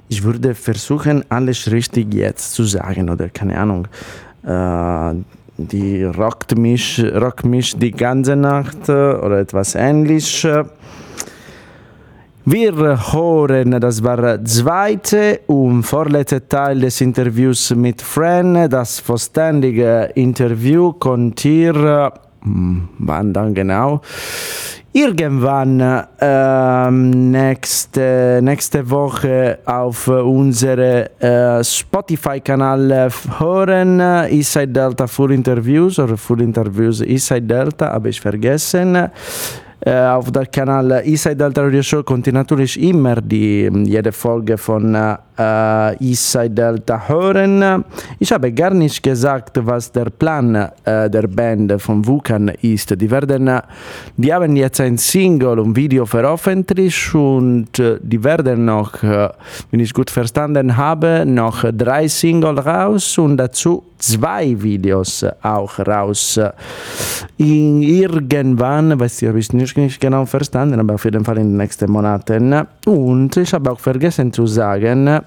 ich 0.08 0.24
würde 0.24 0.54
versuchen, 0.54 1.24
alles 1.30 1.72
richtig 1.72 2.14
jetzt 2.14 2.54
zu 2.54 2.64
sagen 2.64 3.10
oder 3.10 3.30
keine 3.30 3.58
Ahnung. 3.58 3.88
Äh, 4.44 5.16
die 5.58 6.04
rockt 6.04 6.58
mich, 6.58 7.04
rockt 7.04 7.46
mich 7.46 7.76
die 7.78 7.92
ganze 7.92 8.36
Nacht 8.36 8.90
oder 8.90 9.40
etwas 9.40 9.74
ähnliches. 9.74 10.68
Wir 12.48 12.76
hören, 13.12 13.72
das 13.82 14.04
war 14.04 14.18
der 14.18 14.46
zweite 14.46 15.40
und 15.48 15.82
vorletzte 15.82 16.48
Teil 16.48 16.80
des 16.80 17.02
Interviews 17.02 17.72
mit 17.72 18.04
Fran, 18.04 18.70
das 18.70 19.00
vollständige 19.00 20.12
Interview 20.14 20.94
könnt 20.94 21.44
ihr, 21.44 22.14
hm, 22.44 22.88
wann 23.00 23.34
dann 23.34 23.56
genau, 23.56 24.02
irgendwann 24.94 26.04
ähm, 26.22 27.32
nächste, 27.32 28.42
nächste 28.44 28.88
Woche 28.92 29.58
auf 29.66 30.08
unserem 30.08 31.08
äh, 31.18 31.64
Spotify-Kanal 31.64 33.10
hören. 33.40 34.00
Eastside 34.30 34.68
Delta 34.68 35.08
Full 35.08 35.32
Interviews 35.32 35.98
oder 35.98 36.16
Full 36.16 36.42
Interviews 36.42 37.02
Eastside 37.02 37.42
Delta, 37.42 37.92
habe 37.92 38.10
ich 38.10 38.22
vergessen. 38.22 39.10
Äh, 39.88 40.08
auf 40.08 40.32
der 40.32 40.48
Kanal 40.48 41.04
Eastside 41.06 41.36
Delta 41.36 41.62
Radio 41.62 41.84
Show 41.84 42.02
kommt 42.02 42.26
natürlich 42.26 42.82
immer 42.82 43.22
die, 43.22 43.70
jede 43.86 44.12
Folge 44.12 44.58
von 44.58 44.96
äh, 44.96 46.04
Eastside 46.04 46.50
Delta 46.50 47.08
hören. 47.08 47.86
Ich 48.18 48.32
habe 48.32 48.52
gar 48.52 48.74
nicht 48.74 49.04
gesagt, 49.04 49.64
was 49.64 49.92
der 49.92 50.06
Plan 50.06 50.56
äh, 50.56 51.08
der 51.08 51.28
Band 51.28 51.80
von 51.80 52.04
Vulkan 52.04 52.48
ist. 52.64 53.00
Die, 53.00 53.12
werden, 53.12 53.62
die 54.18 54.34
haben 54.34 54.56
jetzt 54.56 54.82
ein 54.82 54.98
Single 54.98 55.60
und 55.60 55.76
Video 55.76 56.08
veröffentlicht 56.08 57.14
und 57.14 57.70
die 57.78 58.24
werden 58.24 58.66
noch, 58.66 59.04
wenn 59.04 59.80
ich 59.80 59.94
gut 59.94 60.10
verstanden 60.10 60.76
habe, 60.76 61.26
noch 61.28 61.64
drei 61.72 62.08
Singles 62.08 62.66
raus 62.66 63.20
und 63.20 63.38
dazu 63.38 63.84
zwei 63.98 64.62
Videos 64.62 65.26
auch 65.42 65.80
raus. 65.80 66.40
In 67.38 67.82
irgendwann, 67.82 69.00
weiß 69.00 69.22
ich, 69.22 69.28
habe 69.28 69.40
ich 69.40 69.54
nicht 69.54 70.00
genau 70.00 70.26
verstanden, 70.26 70.80
aber 70.80 70.96
auf 70.96 71.06
jeden 71.06 71.24
Fall 71.24 71.38
in 71.38 71.50
den 71.50 71.58
nächsten 71.58 71.92
Monaten. 71.92 72.68
Und 72.86 73.38
ich 73.38 73.54
habe 73.54 73.72
auch 73.72 73.80
vergessen 73.80 74.32
zu 74.32 74.48
sagen, 74.48 75.22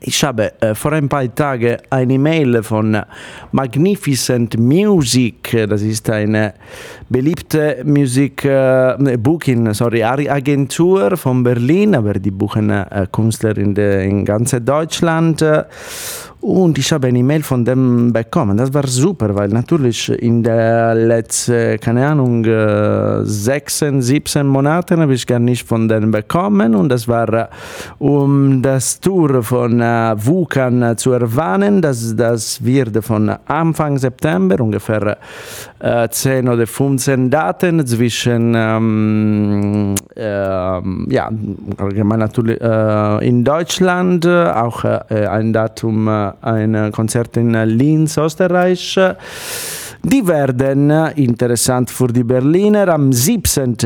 ich 0.00 0.22
habe 0.22 0.52
äh, 0.60 0.74
vor 0.74 0.92
ein 0.92 1.08
paar 1.08 1.34
Tagen 1.34 1.78
eine 1.88 2.14
E-Mail 2.14 2.62
von 2.62 2.96
Magnificent 3.52 4.58
Music, 4.58 5.66
das 5.68 5.80
ist 5.82 6.10
eine 6.10 6.52
beliebte 7.08 7.82
Musik 7.84 8.44
äh, 8.44 9.16
Booking, 9.18 9.72
sorry, 9.72 10.02
Agentur 10.02 11.16
von 11.16 11.42
Berlin, 11.42 11.94
aber 11.96 12.14
die 12.14 12.30
buchen 12.30 12.70
äh, 12.70 13.06
Künstler 13.10 13.56
in, 13.56 13.74
de, 13.74 14.06
in 14.06 14.24
ganz 14.24 14.54
Deutschland. 14.60 15.42
Und 16.46 16.78
ich 16.78 16.92
habe 16.92 17.08
eine 17.08 17.18
E-Mail 17.18 17.42
von 17.42 17.64
dem 17.64 18.12
bekommen. 18.12 18.56
Das 18.56 18.72
war 18.72 18.86
super, 18.86 19.34
weil 19.34 19.48
natürlich 19.48 20.08
in 20.08 20.44
den 20.44 21.08
letzten, 21.08 21.80
keine 21.80 22.06
Ahnung, 22.06 22.44
16, 23.24 24.00
17 24.00 24.46
Monaten 24.46 25.00
habe 25.00 25.12
ich 25.14 25.26
gar 25.26 25.40
nicht 25.40 25.66
von 25.66 25.88
denen 25.88 26.12
bekommen. 26.12 26.76
Und 26.76 26.88
das 26.90 27.08
war, 27.08 27.48
um 27.98 28.62
das 28.62 29.00
Tour 29.00 29.42
von 29.42 29.80
Vulkan 29.80 30.96
zu 30.96 31.10
erwähnen. 31.10 31.82
Das, 31.82 32.14
das 32.14 32.64
wird 32.64 33.04
von 33.04 33.28
Anfang 33.46 33.98
September 33.98 34.60
ungefähr 34.60 35.18
äh, 35.80 36.08
10 36.08 36.48
oder 36.48 36.68
15 36.68 37.28
Daten 37.28 37.84
zwischen, 37.84 38.54
ähm, 38.56 39.94
äh, 40.14 40.22
ja, 40.22 41.30
allgemein 41.76 42.20
natürlich 42.20 42.60
äh, 42.60 43.28
in 43.28 43.42
Deutschland, 43.42 44.24
auch 44.26 44.84
äh, 44.84 45.26
ein 45.26 45.52
Datum 45.52 46.08
ein 46.42 46.92
Konzert 46.92 47.36
in 47.36 47.52
Linz, 47.52 48.16
Österreich. 48.16 48.98
Die 50.02 50.26
werden, 50.26 50.90
interessant 51.16 51.90
für 51.90 52.06
die 52.08 52.22
Berliner, 52.22 52.88
am 52.88 53.12
17. 53.12 53.76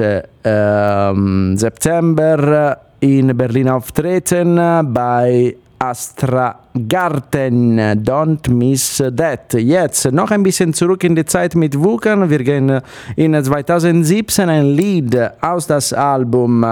Ähm, 0.44 1.56
September 1.56 2.78
in 3.00 3.34
Berlin 3.36 3.68
auftreten 3.70 4.56
bei 4.92 5.56
Astra 5.78 6.58
Garten. 6.86 7.78
Don't 8.04 8.50
miss 8.50 9.02
that. 9.16 9.54
Jetzt 9.54 10.12
noch 10.12 10.30
ein 10.30 10.42
bisschen 10.42 10.74
zurück 10.74 11.02
in 11.04 11.16
die 11.16 11.24
Zeit 11.24 11.54
mit 11.54 11.78
Vulkan. 11.78 12.28
Wir 12.28 12.44
gehen 12.44 12.82
in 13.16 13.42
2017 13.42 14.48
ein 14.48 14.66
Lied 14.66 15.18
aus 15.40 15.66
das 15.66 15.94
Album 15.94 16.62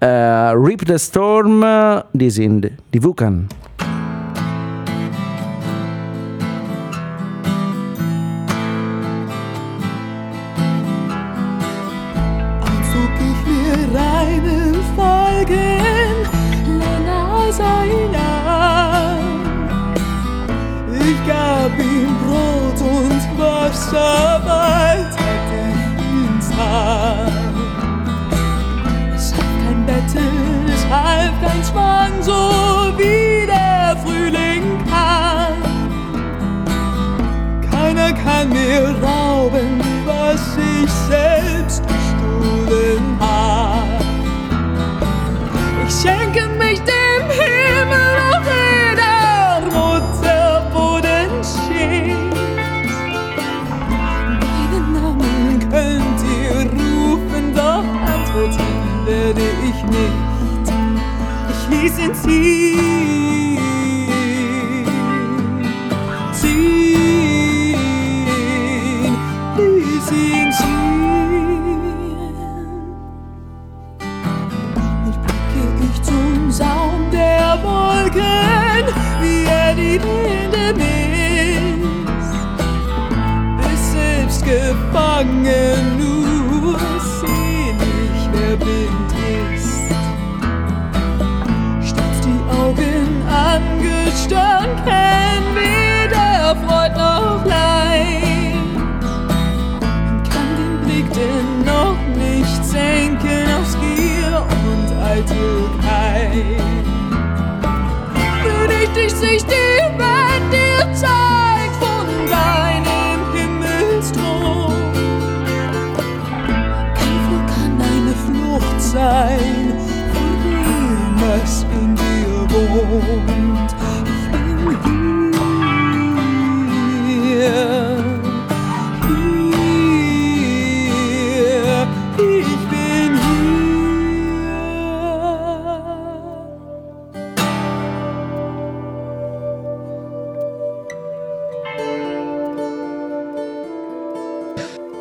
äh, 0.00 0.06
Rip 0.06 0.82
the 0.88 0.98
Storm. 0.98 1.64
Die 2.12 2.30
sind 2.30 2.72
die 2.92 3.02
Vulkan. 3.02 3.48
Es 30.16 30.86
half 30.90 31.32
kein 31.42 31.62
Schwan, 31.64 32.22
so 32.22 32.92
wie 32.96 33.46
der 33.46 33.96
Frühling 34.04 34.84
kann. 34.88 35.56
Keiner 37.70 38.12
kann 38.12 38.48
mir 38.50 38.94
rauben, 39.02 39.80
was 40.04 40.56
ich 40.56 40.90
selbst 40.90 41.47
Ich 62.00 62.24
ließ 62.26 63.27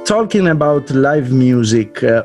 Talking 0.08 0.48
about 0.48 0.94
live 0.94 1.30
music, 1.32 2.02
äh, 2.02 2.24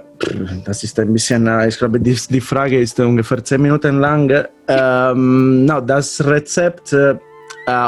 das 0.65 0.85
ist 0.85 1.01
ein 1.01 1.13
bisschen, 1.13 1.49
äh, 1.49 1.67
ich 1.67 1.77
glaube, 1.77 1.99
die, 1.99 2.17
die 2.31 2.41
Frage 2.41 2.79
ist 2.79 3.01
ungefähr 3.01 3.43
zehn 3.43 3.61
Minuten 3.61 3.99
lang. 3.99 4.31
Ähm, 4.69 5.65
no, 5.65 5.81
das 5.81 6.25
Rezept, 6.25 6.93
äh, 6.93 7.17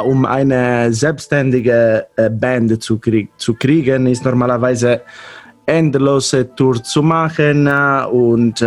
um 0.05 0.26
eine 0.26 0.92
selbstständige 0.92 2.09
Band 2.32 2.82
zu, 2.82 2.99
krieg 2.99 3.30
zu 3.36 3.55
kriegen, 3.55 4.09
ist 4.09 4.24
normalerweise 4.24 5.03
endlose 5.64 6.53
Tour 6.57 6.82
zu 6.82 7.01
machen 7.01 7.68
und 7.68 8.64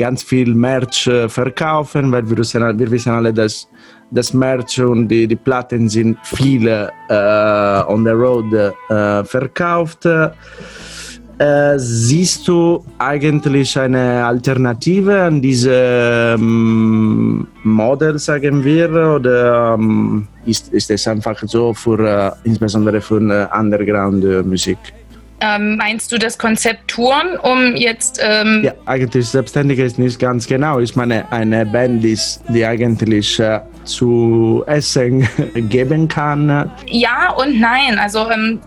ganz 0.00 0.22
viel 0.22 0.54
Merch 0.54 1.08
verkaufen, 1.28 2.10
weil 2.10 2.28
wir 2.28 2.38
wissen, 2.38 2.78
wir 2.78 2.90
wissen 2.90 3.12
alle, 3.12 3.32
dass 3.32 3.68
das 4.10 4.32
Merch 4.32 4.80
und 4.80 5.08
die, 5.08 5.26
die 5.26 5.36
Platten 5.36 5.88
sind 5.88 6.18
viele 6.24 6.90
äh, 7.08 7.92
on 7.92 8.04
the 8.04 8.10
road 8.10 8.52
äh, 8.54 9.24
verkauft. 9.24 10.06
Äh, 10.06 11.78
siehst 11.78 12.46
du 12.48 12.84
eigentlich 12.98 13.78
eine 13.78 14.24
Alternative 14.24 15.22
an 15.22 15.40
diese 15.40 16.34
ähm, 16.38 17.46
Modell, 17.62 18.18
sagen 18.18 18.62
wir, 18.62 18.90
oder 18.90 19.74
ähm, 19.74 20.26
ist, 20.44 20.70
ist 20.72 20.90
es 20.90 21.08
einfach 21.08 21.42
so 21.46 21.72
für 21.72 21.98
äh, 21.98 22.30
insbesondere 22.44 23.00
für 23.00 23.22
äh, 23.22 23.58
Underground-Musik? 23.58 24.99
Ähm, 25.40 25.76
meinst 25.76 26.12
du 26.12 26.18
das 26.18 26.36
Konzept 26.36 26.88
Touren, 26.88 27.38
um 27.38 27.74
jetzt. 27.74 28.20
Ähm 28.22 28.62
ja, 28.62 28.72
eigentlich 28.86 29.26
Selbstständige 29.26 29.84
ist 29.84 29.98
nicht 29.98 30.18
ganz 30.18 30.46
genau. 30.46 30.80
Ich 30.80 30.94
meine, 30.96 31.30
eine 31.32 31.64
Band 31.64 32.04
ist, 32.04 32.42
die 32.48 32.64
eigentlich 32.64 33.38
äh, 33.40 33.60
zu 33.84 34.62
essen 34.66 35.26
geben 35.54 36.08
kann. 36.08 36.70
Ja 36.86 37.32
und 37.32 37.58
nein. 37.58 37.98
Also, 37.98 38.30
ähm, 38.30 38.60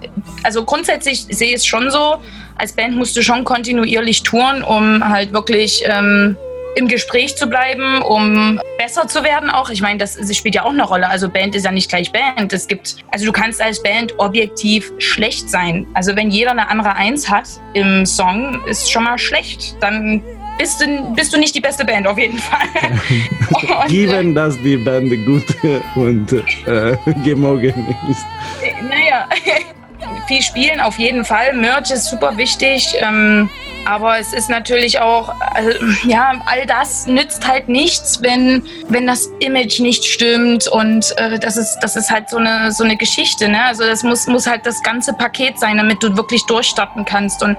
also 0.43 0.63
grundsätzlich 0.65 1.25
sehe 1.29 1.49
ich 1.49 1.55
es 1.55 1.65
schon 1.65 1.91
so. 1.91 2.17
Als 2.55 2.73
Band 2.73 2.95
musst 2.95 3.15
du 3.15 3.21
schon 3.21 3.43
kontinuierlich 3.43 4.23
touren, 4.23 4.63
um 4.63 5.07
halt 5.07 5.33
wirklich 5.33 5.83
ähm, 5.85 6.35
im 6.75 6.87
Gespräch 6.87 7.35
zu 7.35 7.47
bleiben, 7.47 8.01
um 8.01 8.59
besser 8.77 9.07
zu 9.07 9.23
werden 9.23 9.49
auch. 9.49 9.69
Ich 9.69 9.81
meine, 9.81 9.99
das, 9.99 10.15
das, 10.15 10.35
spielt 10.35 10.55
ja 10.55 10.63
auch 10.63 10.71
eine 10.71 10.83
Rolle. 10.83 11.07
Also 11.07 11.29
Band 11.29 11.55
ist 11.55 11.65
ja 11.65 11.71
nicht 11.71 11.89
gleich 11.89 12.11
Band. 12.11 12.51
Es 12.53 12.67
gibt, 12.67 12.97
also 13.11 13.25
du 13.25 13.31
kannst 13.31 13.61
als 13.61 13.81
Band 13.81 14.17
objektiv 14.17 14.91
schlecht 14.97 15.49
sein. 15.49 15.85
Also 15.93 16.15
wenn 16.15 16.31
jeder 16.31 16.51
eine 16.51 16.69
andere 16.69 16.95
Eins 16.95 17.29
hat 17.29 17.47
im 17.73 18.05
Song, 18.05 18.61
ist 18.65 18.91
schon 18.91 19.03
mal 19.03 19.17
schlecht. 19.17 19.75
Dann 19.81 20.23
bist 20.57 20.81
du, 20.81 21.13
bist 21.15 21.33
du 21.33 21.39
nicht 21.39 21.55
die 21.55 21.61
beste 21.61 21.85
Band 21.85 22.07
auf 22.07 22.17
jeden 22.17 22.39
Fall. 22.39 22.67
Given, 23.87 24.33
dass 24.35 24.57
die 24.61 24.77
Band 24.77 25.11
gut 25.25 25.43
und 25.95 26.31
äh, 26.31 26.97
gemogen 27.23 27.95
ist. 28.09 28.25
Naja, 28.81 29.27
viel 30.27 30.41
spielen 30.41 30.79
auf 30.79 30.97
jeden 30.97 31.25
Fall. 31.25 31.53
Merch 31.53 31.91
ist 31.91 32.05
super 32.05 32.35
wichtig. 32.37 32.95
Ähm, 32.99 33.49
aber 33.85 34.19
es 34.19 34.33
ist 34.33 34.49
natürlich 34.49 34.99
auch, 34.99 35.33
also, 35.53 35.71
ja, 36.05 36.33
all 36.45 36.65
das 36.65 37.07
nützt 37.07 37.47
halt 37.47 37.67
nichts, 37.67 38.21
wenn, 38.21 38.63
wenn 38.87 39.07
das 39.07 39.29
Image 39.39 39.79
nicht 39.79 40.05
stimmt. 40.05 40.67
Und 40.67 41.13
äh, 41.17 41.39
das, 41.39 41.57
ist, 41.57 41.79
das 41.81 41.95
ist 41.95 42.09
halt 42.09 42.29
so 42.29 42.37
eine, 42.37 42.71
so 42.71 42.83
eine 42.83 42.95
Geschichte. 42.95 43.49
Ne? 43.49 43.63
Also 43.63 43.83
das 43.83 44.03
muss, 44.03 44.27
muss 44.27 44.47
halt 44.47 44.65
das 44.65 44.81
ganze 44.83 45.13
Paket 45.13 45.59
sein, 45.59 45.77
damit 45.77 46.01
du 46.01 46.15
wirklich 46.15 46.45
durchstarten 46.45 47.05
kannst. 47.05 47.43
Und 47.43 47.57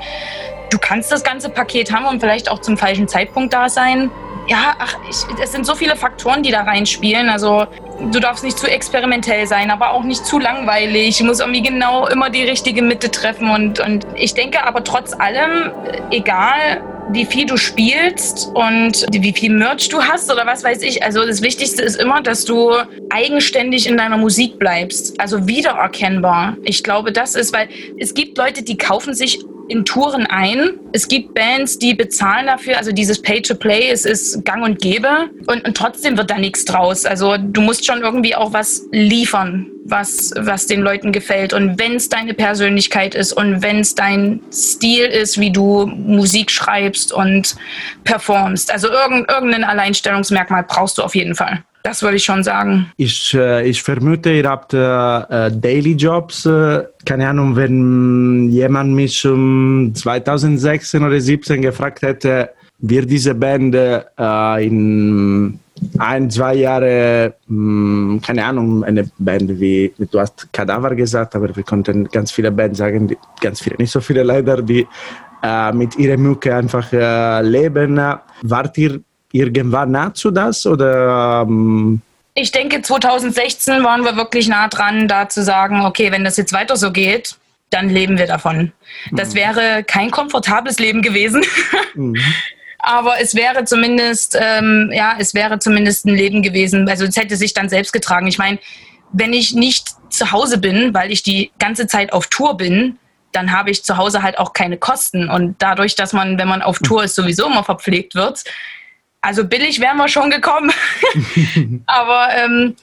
du 0.71 0.79
kannst 0.79 1.13
das 1.13 1.23
ganze 1.23 1.51
Paket 1.51 1.93
haben 1.93 2.07
und 2.07 2.21
vielleicht 2.21 2.51
auch 2.51 2.61
zum 2.61 2.77
falschen 2.77 3.07
Zeitpunkt 3.07 3.53
da 3.53 3.69
sein. 3.69 4.11
Ja, 4.47 4.75
ach, 4.79 4.97
ich, 5.09 5.17
es 5.43 5.53
sind 5.53 5.65
so 5.65 5.75
viele 5.75 5.97
Faktoren, 5.97 6.43
die 6.43 6.51
da 6.51 6.63
reinspielen. 6.63 7.29
Also 7.31 7.67
du 8.13 8.21
darfst 8.21 8.45
nicht 8.45 8.59
zu 8.59 8.67
experimentell 8.67 9.47
sein, 9.47 9.71
aber 9.71 9.93
auch 9.93 10.03
nicht 10.03 10.25
zu 10.27 10.39
langweilig. 10.39 11.19
Du 11.19 11.25
musst 11.25 11.41
irgendwie 11.41 11.63
genau 11.63 12.07
immer 12.09 12.29
die 12.29 12.43
richtige 12.43 12.83
Mitte 12.83 13.11
treffen. 13.11 13.51
Und, 13.51 13.81
und 13.81 14.04
ich 14.17 14.35
denke 14.35 14.65
aber 14.65 14.85
trotz 14.85 15.13
allem, 15.13 15.73
egal 16.11 16.83
wie 17.11 17.25
viel 17.25 17.47
du 17.47 17.57
spielst 17.57 18.51
und 18.55 19.07
wie 19.11 19.33
viel 19.33 19.53
Merch 19.53 19.89
du 19.89 20.03
hast 20.03 20.33
oder 20.33 20.47
was 20.47 20.65
weiß 20.65 20.83
ich. 20.83 21.03
Also 21.03 21.25
das 21.25 21.43
Wichtigste 21.43 21.83
ist 21.83 21.97
immer, 21.97 22.23
dass 22.23 22.45
du 22.45 22.73
eigenständig 23.11 23.87
in 23.87 23.97
deiner 23.97 24.17
Musik 24.17 24.59
bleibst. 24.59 25.21
Also 25.21 25.47
wiedererkennbar. 25.47 26.57
Ich 26.63 26.83
glaube, 26.83 27.13
das 27.13 27.35
ist, 27.35 27.53
weil 27.53 27.69
es 27.99 28.15
gibt 28.15 28.39
Leute, 28.39 28.63
die 28.63 28.77
kaufen 28.77 29.15
sich 29.15 29.41
in 29.69 29.85
Touren 29.85 30.27
ein. 30.27 30.79
Es 30.93 31.09
gibt 31.09 31.35
Bands, 31.35 31.79
die 31.79 31.95
bezahlen 31.95 32.47
dafür, 32.47 32.77
also 32.77 32.93
dieses 32.93 33.21
Pay-to-Play, 33.21 33.91
es 33.91 34.05
ist 34.05 34.45
gang 34.45 34.65
und 34.65 34.81
gäbe 34.81 35.31
und, 35.47 35.67
und 35.67 35.77
trotzdem 35.77 36.17
wird 36.17 36.31
da 36.31 36.39
nichts 36.39 36.65
draus. 36.65 37.05
Also 37.05 37.37
du 37.39 37.61
musst 37.61 37.87
schon 37.87 38.03
irgendwie 38.03 38.35
auch 38.35 38.53
was 38.53 38.87
liefern, 38.93 39.71
was, 39.85 40.33
was 40.37 40.67
den 40.67 40.81
Leuten 40.81 41.13
gefällt. 41.13 41.53
Und 41.53 41.79
wenn 41.79 41.97
es 41.97 42.09
deine 42.09 42.35
Persönlichkeit 42.35 43.15
ist 43.15 43.33
und 43.33 43.63
wenn 43.63 43.81
es 43.81 43.95
dein 43.95 44.41
Stil 44.53 45.05
ist, 45.05 45.39
wie 45.39 45.51
du 45.51 45.87
Musik 45.87 46.51
schreibst 46.51 47.13
und 47.13 47.57
performst, 48.05 48.73
also 48.73 48.89
irgend, 48.89 49.31
irgendein 49.31 49.65
Alleinstellungsmerkmal 49.65 50.65
brauchst 50.65 50.99
du 50.99 51.03
auf 51.03 51.15
jeden 51.15 51.35
Fall. 51.35 51.65
Das 51.85 52.03
würde 52.03 52.17
ich 52.17 52.25
schon 52.25 52.43
sagen. 52.43 52.91
Ich, 52.97 53.35
äh, 53.35 53.69
ich 53.69 53.83
vermute, 53.83 54.33
ihr 54.33 54.49
habt 54.49 54.73
äh, 54.73 54.79
äh 54.79 55.53
Daily 55.53 55.93
Jobs. 55.93 56.47
Äh, 56.47 56.85
keine 57.05 57.29
Ahnung, 57.29 57.57
wenn 57.57 58.49
jemand 58.49 58.95
mich 58.95 59.27
um 59.27 59.95
2016 59.95 61.03
oder 61.03 61.11
2017 61.11 61.61
gefragt 61.61 62.01
hätte, 62.01 62.53
wird 62.79 63.11
diese 63.11 63.35
Band 63.35 63.75
äh, 63.75 64.67
in 64.67 65.61
ein, 65.99 66.31
zwei 66.31 66.55
Jahre, 66.55 67.35
mh, 67.49 68.13
hm, 68.13 68.21
keine 68.23 68.47
Ahnung, 68.47 68.83
eine 68.83 69.05
Band 69.19 69.61
wie, 69.61 69.93
du 70.11 70.19
hast 70.19 70.51
Kadaver 70.55 70.95
gesagt, 70.95 71.37
aber 71.37 71.55
wir 71.55 71.65
konnten 71.65 72.09
ganz 72.09 72.33
viele 72.33 72.51
Bands 72.51 72.79
sagen, 72.79 73.09
die, 73.09 73.19
ganz 73.43 73.61
viele, 73.61 73.77
nicht 73.77 73.93
so 73.93 74.01
viele 74.01 74.23
leider, 74.23 74.63
die 74.63 74.87
äh, 75.43 75.73
mit 75.73 75.99
ihrer 75.99 76.17
Mucke 76.17 76.57
einfach 76.57 76.91
leben. 77.43 78.01
Wart 78.43 78.79
ihr 78.79 79.01
irgendwann 79.35 79.91
nah 79.91 80.15
zu 80.15 80.31
das 80.31 80.65
oder? 80.65 81.43
Ähm 81.43 82.01
ich 82.35 82.53
denke, 82.53 82.83
2016 82.83 83.85
waren 83.85 84.03
wir 84.03 84.17
wirklich 84.17 84.49
nah 84.49 84.69
dran, 84.69 85.07
da 85.07 85.29
zu 85.29 85.43
sagen, 85.43 85.85
okay, 85.85 86.11
wenn 86.11 86.25
das 86.25 86.37
jetzt 86.37 86.53
weiter 86.53 86.77
so 86.77 86.91
geht, 86.91 87.37
dann 87.71 87.89
leben 87.89 88.19
wir 88.19 88.27
davon. 88.27 88.73
Das 89.13 89.31
mhm. 89.31 89.39
wäre 89.39 89.85
kein 89.85 90.11
komfortables 90.11 90.79
Leben 90.79 91.03
gewesen. 91.03 91.45
Mhm. 91.97 92.17
Aber 92.81 93.21
es 93.21 93.37
wäre 93.37 93.65
zumindest, 93.65 94.37
ähm, 94.39 94.91
ja, 94.93 95.15
es 95.17 95.33
wäre 95.33 95.61
zumindest 95.61 96.07
ein 96.07 96.15
Leben 96.17 96.43
gewesen. 96.43 96.89
Also 96.89 97.05
es 97.05 97.17
hätte 97.17 97.37
sich 97.37 97.55
dann 97.55 97.69
selbst 97.69 97.93
getragen. 97.93 98.27
Ich 98.27 98.37
meine, 98.37 98.59
wenn 99.13 99.33
ich 99.33 99.55
nicht 99.55 99.91
zu 100.11 100.33
Hause 100.33 100.59
bin, 100.59 100.93
weil 100.93 101.13
ich 101.13 101.23
die 101.23 101.53
ganze 101.61 101.87
Zeit 101.87 102.13
auf 102.13 102.27
Tour 102.27 102.57
bin, 102.57 102.99
dann 103.31 103.53
habe 103.53 103.71
ich 103.71 103.85
zu 103.85 103.97
Hause 103.97 104.25
halt 104.25 104.39
auch 104.39 104.55
keine 104.55 104.77
Kosten. 104.77 105.31
Und 105.31 105.55
dadurch, 105.61 105.95
dass 105.95 106.13
man, 106.13 106.37
wenn 106.37 106.49
man 106.49 106.63
auf 106.63 106.81
Tour 106.81 107.05
ist, 107.05 107.15
sowieso 107.15 107.47
immer 107.47 107.63
verpflegt 107.63 108.17
wird, 108.17 108.43
also 109.25 109.45
billig 109.45 109.81
wären 109.81 109.97
wir 109.97 110.09
schon 110.09 110.31
gekommen. 110.31 110.71
Aber 111.87 112.29
ähm, 112.35 112.77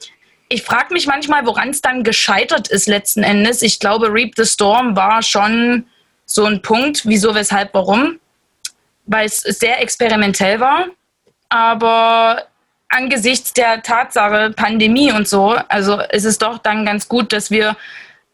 ich 0.48 0.62
frage 0.62 0.92
mich 0.92 1.06
manchmal, 1.06 1.46
woran 1.46 1.70
es 1.70 1.80
dann 1.80 2.02
gescheitert 2.02 2.68
ist 2.68 2.88
letzten 2.88 3.22
Endes. 3.22 3.62
Ich 3.62 3.78
glaube, 3.78 4.12
Reap 4.12 4.32
the 4.36 4.44
Storm 4.44 4.96
war 4.96 5.22
schon 5.22 5.86
so 6.26 6.44
ein 6.44 6.60
Punkt, 6.60 7.06
wieso, 7.06 7.34
weshalb, 7.34 7.72
warum. 7.74 8.18
Weil 9.06 9.26
es 9.26 9.38
sehr 9.38 9.80
experimentell 9.80 10.58
war. 10.58 10.86
Aber 11.48 12.42
angesichts 12.88 13.52
der 13.52 13.82
Tatsache 13.82 14.50
Pandemie 14.50 15.12
und 15.12 15.28
so, 15.28 15.56
also 15.68 16.00
ist 16.10 16.24
es 16.24 16.38
doch 16.38 16.58
dann 16.58 16.84
ganz 16.84 17.08
gut, 17.08 17.32
dass 17.32 17.52
wir 17.52 17.76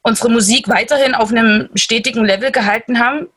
unsere 0.01 0.31
Musik 0.31 0.69
weiterhin 0.69 1.15
auf 1.15 1.31
einem 1.31 1.69
stetigen 1.75 2.25
Level 2.25 2.53
gehalten 2.53 3.01
haben. 3.01 3.29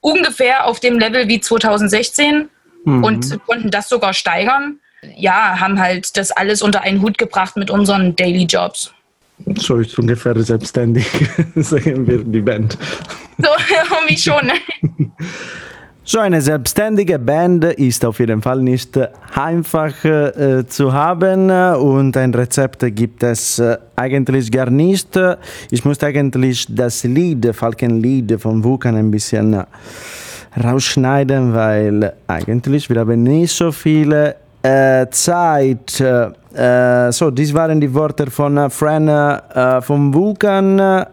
Ungefähr 0.00 0.66
auf 0.66 0.80
dem 0.80 0.98
Level 0.98 1.28
wie 1.28 1.40
2016 1.40 2.48
mhm. 2.84 3.04
und 3.04 3.46
konnten 3.46 3.70
das 3.70 3.88
sogar 3.88 4.14
steigern. 4.14 4.78
Ja, 5.16 5.60
haben 5.60 5.78
halt 5.78 6.16
das 6.16 6.30
alles 6.30 6.62
unter 6.62 6.82
einen 6.82 7.02
Hut 7.02 7.18
gebracht 7.18 7.56
mit 7.56 7.70
unseren 7.70 8.16
Daily 8.16 8.44
Jobs. 8.44 8.92
So 9.56 9.76
ist 9.76 9.98
ungefähr 9.98 10.40
selbstständig, 10.40 11.06
sagen 11.56 12.06
wir 12.06 12.24
die 12.24 12.40
Band. 12.40 12.78
So, 13.38 13.48
irgendwie 13.90 14.16
schon. 14.16 14.46
Ne? 14.46 15.10
So 16.06 16.18
eine 16.18 16.42
selbstständige 16.42 17.18
Band 17.18 17.64
ist 17.64 18.04
auf 18.04 18.18
jeden 18.18 18.42
Fall 18.42 18.60
nicht 18.60 18.90
einfach 19.34 20.04
äh, 20.04 20.66
zu 20.66 20.92
haben 20.92 21.48
und 21.50 22.14
ein 22.18 22.34
Rezept 22.34 22.84
gibt 22.94 23.22
es 23.22 23.58
äh, 23.58 23.78
eigentlich 23.96 24.52
gar 24.52 24.68
nicht. 24.68 25.18
Ich 25.70 25.82
muss 25.86 26.02
eigentlich 26.02 26.66
das 26.68 27.04
Lied, 27.04 27.48
Falkenlied 27.54 28.38
von 28.38 28.62
Vulkan 28.62 28.96
ein 28.96 29.10
bisschen 29.10 29.64
rausschneiden, 30.62 31.54
weil 31.54 32.12
eigentlich 32.26 32.88
wir 32.88 33.00
haben 33.00 33.22
nicht 33.22 33.54
so 33.54 33.72
viele 33.72 34.36
äh, 34.62 35.06
Zeit. 35.10 36.00
Äh, 36.00 37.10
so, 37.12 37.30
dies 37.30 37.52
waren 37.52 37.80
die 37.80 37.92
Worte 37.92 38.30
von 38.30 38.70
Fran 38.70 39.08
äh, 39.08 39.82
von 39.82 40.14
Vulkan. 40.14 41.06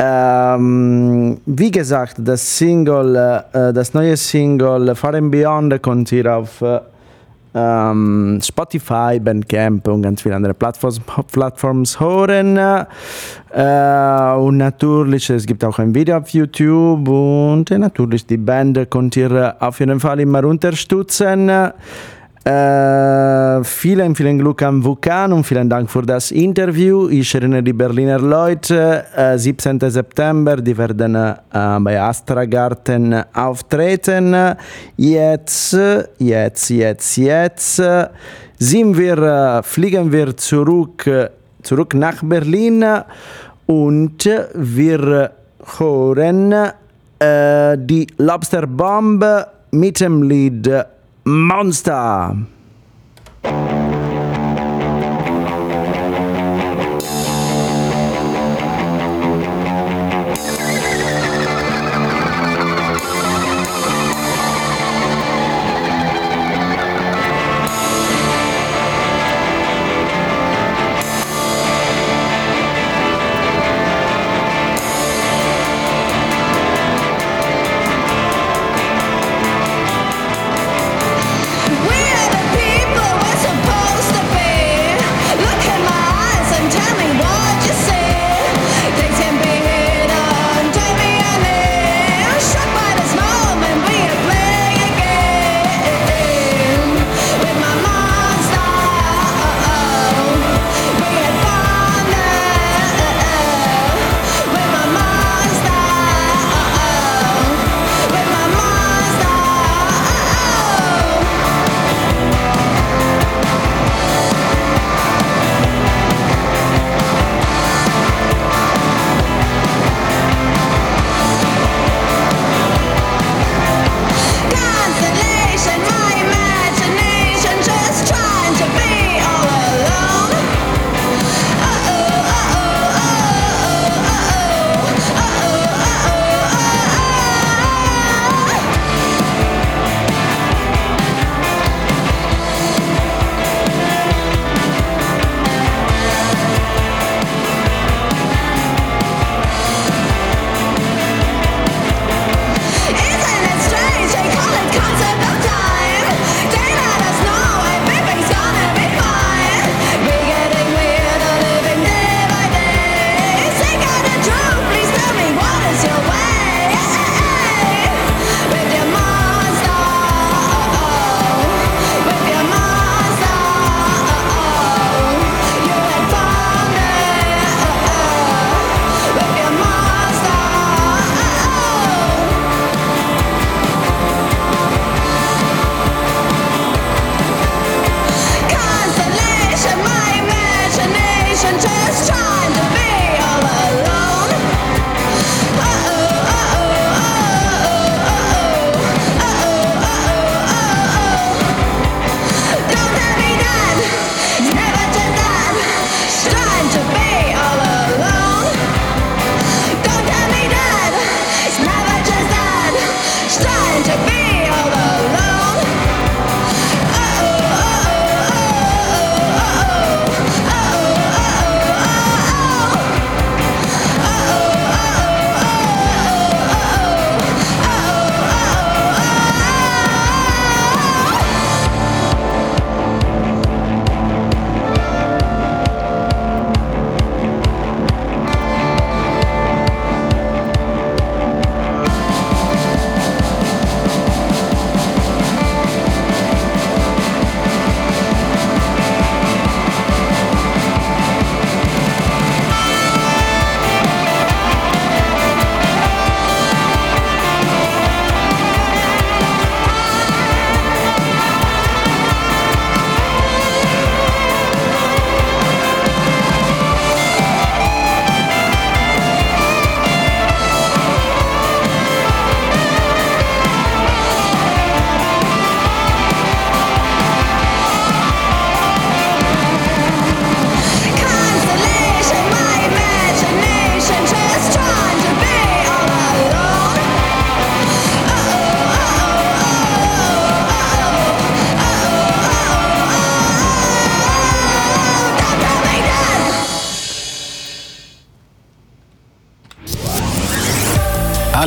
Ähm, 0.00 1.40
wie 1.44 1.70
gesagt, 1.70 2.16
das 2.18 2.56
Single, 2.56 3.42
äh, 3.52 3.72
das 3.72 3.94
neue 3.94 4.16
Single 4.16 4.94
Far 4.94 5.14
and 5.14 5.32
Beyond 5.32 5.82
kommt 5.82 6.10
hier 6.10 6.36
auf 6.36 6.62
äh, 6.62 6.78
ähm, 7.58 8.40
Spotify, 8.42 9.18
Bandcamp 9.20 9.88
und 9.88 10.02
ganz 10.02 10.22
viele 10.22 10.36
andere 10.36 10.54
Plattforms, 10.54 11.00
Plattforms 11.32 11.98
hören. 11.98 12.56
Äh, 12.56 14.34
und 14.36 14.56
natürlich, 14.56 15.30
es 15.30 15.46
gibt 15.46 15.64
auch 15.64 15.78
ein 15.78 15.94
Video 15.94 16.18
auf 16.18 16.28
YouTube 16.30 17.08
und 17.08 17.70
natürlich 17.70 18.26
die 18.26 18.36
Band 18.36 18.90
könnt 18.90 19.16
ihr 19.16 19.56
auf 19.58 19.80
jeden 19.80 20.00
Fall 20.00 20.20
immer 20.20 20.44
unterstützen. 20.44 21.50
Äh, 22.44 23.64
vielen, 23.64 24.14
vielen 24.14 24.38
Glück 24.38 24.62
am 24.62 24.82
Vulkan 24.82 25.32
und 25.32 25.44
vielen 25.44 25.68
Dank 25.68 25.90
für 25.90 26.02
das 26.02 26.30
Interview. 26.30 27.08
Ich 27.08 27.34
erinnere 27.34 27.62
die 27.62 27.72
Berliner 27.72 28.18
Leute, 28.18 29.04
äh, 29.14 29.36
17. 29.36 29.78
September, 29.80 30.56
die 30.56 30.76
werden 30.78 31.14
äh, 31.16 31.34
bei 31.80 32.00
Astra 32.00 32.44
Garten 32.44 33.22
auftreten. 33.34 34.54
Jetzt, 34.96 35.76
jetzt, 36.18 36.70
jetzt, 36.70 37.16
jetzt 37.16 37.82
sind 38.58 38.96
wir, 38.96 39.18
äh, 39.18 39.62
fliegen 39.62 40.10
wir 40.10 40.36
zurück, 40.36 41.10
zurück 41.62 41.94
nach 41.94 42.22
Berlin 42.22 42.84
und 43.66 44.30
wir 44.54 45.30
hören 45.78 46.52
äh, 47.18 47.76
die 47.78 48.06
Lobster 48.16 48.66
Bomb 48.66 49.24
mit 49.72 50.00
dem 50.00 50.22
Lied 50.22 50.70
Monster. 51.28 52.32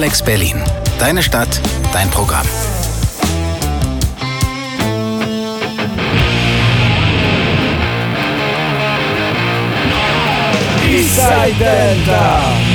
Alex 0.02 0.24
Berlin. 0.24 0.60
Deine 0.98 1.22
Stadt, 1.22 1.62
dein 1.94 2.10
Programm. 2.10 2.48
Eastside 10.90 11.54
Delta. 11.60 12.71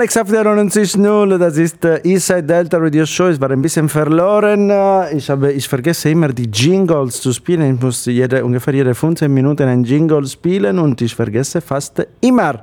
Alex 0.00 0.16
auf 0.16 0.30
der 0.30 0.46
90.0, 0.46 1.36
das 1.36 1.58
ist 1.58 1.84
der 1.84 2.02
Eastside 2.06 2.42
Delta 2.42 2.78
Radio 2.78 3.04
Show. 3.04 3.26
Es 3.26 3.38
war 3.38 3.50
ein 3.50 3.60
bisschen 3.60 3.86
verloren. 3.86 4.72
Ich, 5.14 5.28
habe, 5.28 5.52
ich 5.52 5.68
vergesse 5.68 6.08
immer 6.08 6.28
die 6.28 6.48
Jingles 6.50 7.20
zu 7.20 7.34
spielen. 7.34 7.74
Ich 7.74 7.82
muss 7.82 8.06
jede, 8.06 8.42
ungefähr 8.42 8.72
jede 8.72 8.94
15 8.94 9.30
Minuten 9.30 9.68
ein 9.68 9.84
Jingle 9.84 10.26
spielen 10.26 10.78
und 10.78 11.02
ich 11.02 11.14
vergesse 11.14 11.60
fast 11.60 12.02
immer. 12.22 12.62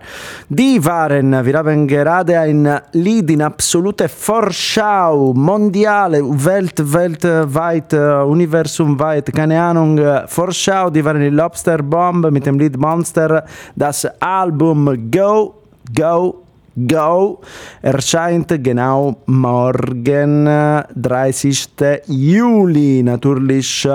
Die 0.49 0.83
waren, 0.83 1.45
wir 1.45 1.57
haben 1.59 1.87
gerade 1.87 2.39
ein 2.39 2.67
Lied 2.93 3.29
in 3.29 3.43
absolute 3.43 4.09
Vorschau, 4.09 5.31
mondiale, 5.35 6.23
Welt, 6.43 6.91
weltweit, 6.91 7.93
universumweit, 7.93 9.31
keine 9.31 9.61
Ahnung, 9.61 10.01
Vorschau. 10.25 10.89
Die 10.89 11.05
waren 11.05 11.21
die 11.21 11.29
Lobster 11.29 11.83
Bomb 11.83 12.31
mit 12.31 12.47
dem 12.47 12.57
Lied 12.57 12.77
Monster. 12.77 13.45
Das 13.75 14.07
Album 14.19 15.11
Go, 15.11 15.53
Go, 15.95 16.46
Go 16.77 17.41
erscheint 17.81 18.63
genau 18.63 19.23
morgen, 19.25 20.45
30. 20.45 21.69
Juli. 22.05 23.01
Natürlich 23.01 23.89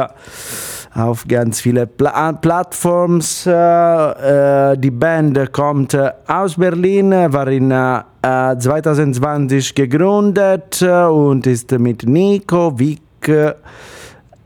auf 0.94 1.24
ganz 1.28 1.60
viele 1.60 1.86
Pla 1.86 2.32
Plattforms. 2.32 3.46
Äh, 3.46 4.76
die 4.78 4.90
Band 4.90 5.52
kommt 5.52 5.96
aus 6.26 6.56
Berlin, 6.56 7.12
war 7.12 7.46
in 7.46 7.70
äh, 7.70 8.58
2020 8.58 9.76
gegründet 9.76 10.82
und 10.82 11.46
ist 11.46 11.70
mit 11.78 12.04
Nico, 12.04 12.76
Vic, 12.76 13.00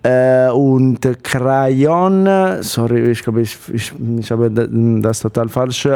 äh, 0.02 0.50
und 0.50 1.00
Crayon, 1.22 2.62
sorry, 2.62 3.10
ich 3.10 3.22
glaube, 3.22 3.42
ich, 3.42 3.56
ich, 3.72 3.92
ich 4.18 4.30
habe 4.30 4.50
das 4.50 5.20
total 5.20 5.48
falsch 5.48 5.88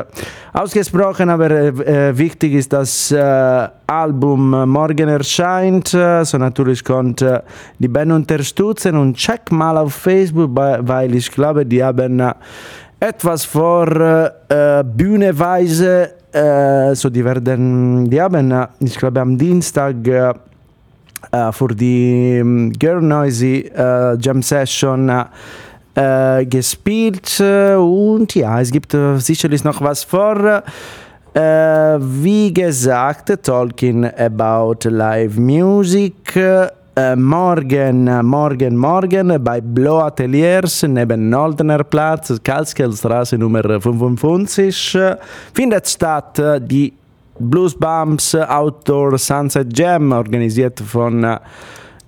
ausgesprochen, 0.52 1.30
aber 1.30 1.50
äh, 1.50 2.16
wichtig 2.16 2.54
ist, 2.54 2.72
dass 2.72 3.12
äh, 3.12 3.68
Album 3.86 4.68
morgen 4.68 5.08
erscheint, 5.08 5.88
so 5.88 6.38
natürlich 6.38 6.84
konnte 6.84 7.42
die 7.78 7.88
Band 7.88 8.12
unterstützen 8.12 8.96
und 8.96 9.16
check 9.16 9.50
mal 9.52 9.76
auf 9.78 9.94
Facebook, 9.94 10.50
weil 10.54 11.14
ich 11.14 11.30
glaube, 11.30 11.64
die 11.64 11.82
haben 11.82 12.22
etwas 13.00 13.44
vor 13.44 13.88
äh, 13.88 14.84
Bühneweise, 14.84 16.10
äh, 16.32 16.94
so 16.94 17.08
die 17.10 17.24
werden, 17.24 18.10
die 18.10 18.20
haben, 18.20 18.66
ich 18.80 18.96
glaube, 18.96 19.20
am 19.20 19.38
Dienstag 19.38 19.96
uh, 21.32 21.52
für 21.52 21.68
die 21.68 22.40
um, 22.42 22.72
Girl 22.72 23.00
Noisy 23.00 23.70
uh, 23.76 24.16
Jam 24.18 24.42
Session 24.42 25.08
uh, 25.10 25.24
gespielt 26.46 27.40
und 27.40 28.34
ja, 28.34 28.60
es 28.60 28.70
gibt 28.70 28.96
sicherlich 29.18 29.64
noch 29.64 29.80
was 29.80 30.04
vor. 30.04 30.62
wie 31.32 32.52
gesagt, 32.52 33.42
talking 33.42 34.04
about 34.04 34.88
live 34.88 35.36
music. 35.36 36.36
morgen, 37.16 38.26
morgen, 38.26 38.76
morgen 38.76 39.44
bei 39.44 39.60
Blow 39.60 40.00
Ateliers 40.00 40.82
neben 40.82 41.30
Noldener 41.30 41.84
Platz, 41.84 42.40
Kalskelstraße 42.42 43.38
Nummer 43.38 43.80
55, 43.80 44.98
findet 45.54 45.88
statt 45.88 46.42
die 46.60 46.92
Blues 47.40 47.74
Bumps 47.74 48.34
Outdoor 48.34 49.18
Sunset 49.18 49.76
Jam, 49.76 50.12
organisiert 50.12 50.80
von 50.80 51.24
äh, 51.24 51.38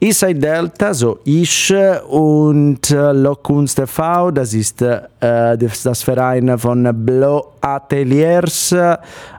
Eastside 0.00 0.40
Delta, 0.40 0.92
so 0.92 1.20
ich 1.24 1.72
und 2.08 2.90
äh, 2.90 3.12
Lokunst 3.12 3.76
TV, 3.76 4.30
das 4.32 4.52
ist 4.52 4.82
äh, 4.82 5.00
das 5.20 6.02
Verein 6.02 6.58
von 6.58 6.90
Blow 7.06 7.52
Ateliers. 7.60 8.74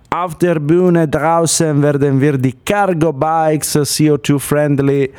Auf 0.09 0.35
der 0.35 0.59
Bühne 0.59 1.07
draußen 1.07 1.81
werden 1.81 2.21
wir 2.21 2.37
die 2.37 2.53
Cargo 2.63 3.11
Bikes 3.11 3.75
CO2-friendly 3.75 5.09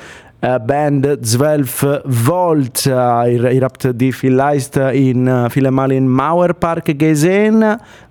äh, 0.41 0.59
Band 0.61 1.27
12 1.27 2.03
Volt. 2.05 2.87
Äh, 2.87 2.91
ihr, 3.35 3.51
ihr, 3.51 3.63
habt 3.63 3.89
die 3.93 4.13
vielleicht 4.13 4.77
in, 4.77 5.27
äh, 5.27 5.51
viele 5.51 5.71
Mal 5.71 5.93
im 5.93 6.07
Mauerpark 6.07 6.99
gesehen. 6.99 7.65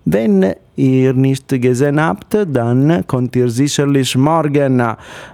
Wenn 0.05 0.53
ihr 0.75 1.13
nicht 1.13 1.47
gesehen 1.49 2.01
habt, 2.01 2.35
dann 2.47 3.05
könnt 3.07 3.35
ihr 3.35 3.49
sicherlich 3.49 4.15
morgen 4.15 4.81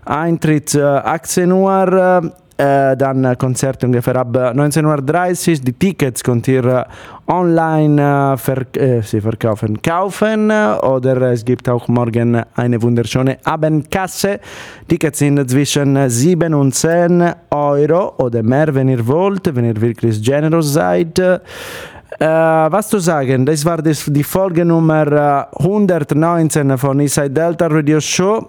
Eintritt 0.05 0.75
18 0.75 1.51
Uhr 1.51 2.31
äh, 2.59 2.97
dann 2.97 3.37
Konzert 3.37 3.83
ungefähr 3.85 4.17
ab 4.17 4.35
19.30 4.35 5.49
Uhr. 5.59 5.63
Die 5.63 5.73
Tickets 5.73 6.21
könnt 6.21 6.45
ihr 6.49 6.85
online 7.25 8.35
verk 8.37 8.75
äh, 8.75 9.01
verkaufen, 9.01 9.81
kaufen 9.81 10.51
oder 10.51 11.21
es 11.31 11.45
gibt 11.45 11.69
auch 11.69 11.87
morgen 11.87 12.41
eine 12.55 12.81
wunderschöne 12.81 13.37
Abendkasse. 13.45 14.41
Tickets 14.89 15.19
sind 15.19 15.49
zwischen 15.49 16.09
7 16.09 16.53
und 16.53 16.75
10 16.75 17.33
Euro 17.51 18.15
oder 18.17 18.43
mehr, 18.43 18.75
wenn 18.75 18.89
ihr 18.89 19.07
wollt, 19.07 19.55
wenn 19.55 19.63
ihr 19.63 19.79
wirklich 19.79 20.21
generös 20.21 20.73
seid. 20.73 21.17
Äh, 22.17 22.25
was 22.25 22.89
zu 22.89 22.99
sagen, 22.99 23.45
das 23.45 23.63
war 23.65 23.81
das, 23.81 24.05
die 24.07 24.23
Folge 24.23 24.65
Nummer 24.65 25.47
119 25.57 26.77
von 26.77 26.99
Inside 26.99 27.29
Delta 27.29 27.67
Radio 27.67 27.99
Show. 27.99 28.47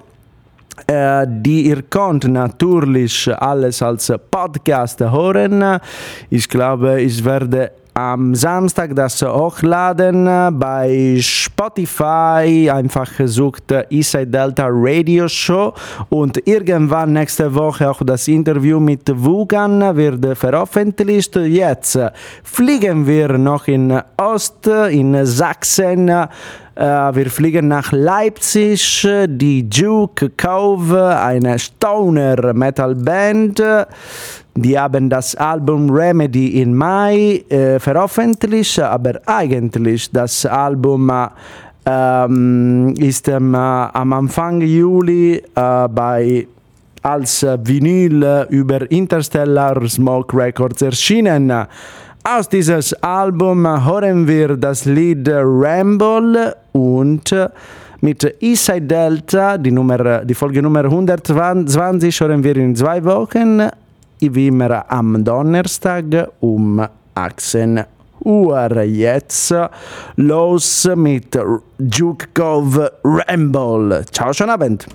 Äh, 0.87 1.27
die 1.29 1.67
ihr 1.67 1.83
könnt 1.83 2.25
natürlich 2.25 3.31
alles 3.37 3.83
als 3.83 4.11
Podcast 4.31 5.01
hören. 5.01 5.79
Ich 6.31 6.49
glaube, 6.49 7.03
ich 7.03 7.23
werde 7.23 7.73
am 7.95 8.35
Samstag 8.35 8.95
das 8.95 9.23
hochladen 9.23 10.25
bei 10.59 11.19
Spotify. 11.21 12.71
Einfach 12.71 13.11
sucht 13.25 13.73
Eastside 13.91 14.27
Delta 14.27 14.67
Radio 14.71 15.29
Show 15.29 15.75
und 16.09 16.47
irgendwann 16.47 17.13
nächste 17.13 17.55
Woche 17.55 17.91
auch 17.91 18.03
das 18.05 18.29
Interview 18.29 18.81
mit 18.81 19.03
Wugan 19.13 19.97
wird 19.97 20.37
veröffentlicht. 20.37 21.37
Jetzt 21.37 21.99
fliegen 22.43 23.07
wir 23.07 23.39
noch 23.39 23.67
in 23.69 24.01
Ost, 24.17 24.67
in 24.67 25.27
Sachsen. 25.27 26.11
Äh, 26.81 27.15
wir 27.15 27.31
fliegen 27.31 27.69
nach 27.69 27.93
Leipzig, 27.93 29.07
die 29.29 29.69
Duke 29.69 30.31
Cove, 30.31 31.15
eine 31.15 31.59
Stoner 31.59 32.55
Metal 32.55 32.95
Band. 32.95 33.63
Die 34.57 34.79
haben 34.79 35.11
das 35.11 35.35
Album 35.35 35.91
Remedy 35.91 36.63
in 36.63 36.75
Mai 36.75 37.45
äh, 37.51 37.79
veröffentlicht, 37.79 38.81
aber 38.81 39.21
eigentlich 39.27 40.11
das 40.11 40.47
Album 40.47 41.13
ähm, 41.85 42.95
ist 42.97 43.29
ähm, 43.29 43.55
am 43.55 44.13
Anfang 44.15 44.63
Juli 44.63 45.35
äh, 45.37 45.89
bei 45.89 46.47
als 47.03 47.43
Vinyl 47.43 48.47
über 48.49 48.91
Interstellar 48.91 49.87
Smoke 49.87 50.35
Records 50.35 50.81
erschienen. 50.81 51.53
Aus 52.23 52.51
dieses 52.51 52.93
Album 53.03 53.67
hören 53.67 54.29
wir 54.29 54.57
das 54.57 54.85
Lied 54.85 55.27
Ramble 55.27 56.55
und 56.73 57.35
mit 58.03 58.37
Eastside 58.41 58.83
Delta, 58.83 59.57
die, 59.57 59.71
Nummer, 59.71 60.23
die 60.25 60.35
Folge 60.35 60.61
Nummer 60.61 60.85
120, 60.85 62.21
hören 62.21 62.45
wir 62.45 62.57
in 62.59 62.77
zwei 62.77 63.03
Wochen, 63.05 63.63
wie 64.21 64.49
immer 64.49 64.85
am 64.91 65.25
Donnerstag 65.25 66.29
um 66.41 66.87
18 67.15 67.85
Uhr. 68.25 68.83
Jetzt 68.83 69.55
los 70.17 70.91
mit 70.95 71.39
Juke 71.79 72.27
Cove 72.35 72.93
Ramble. 73.03 74.05
Ciao, 74.13 74.31
schönen 74.35 74.51
Abend. 74.51 74.87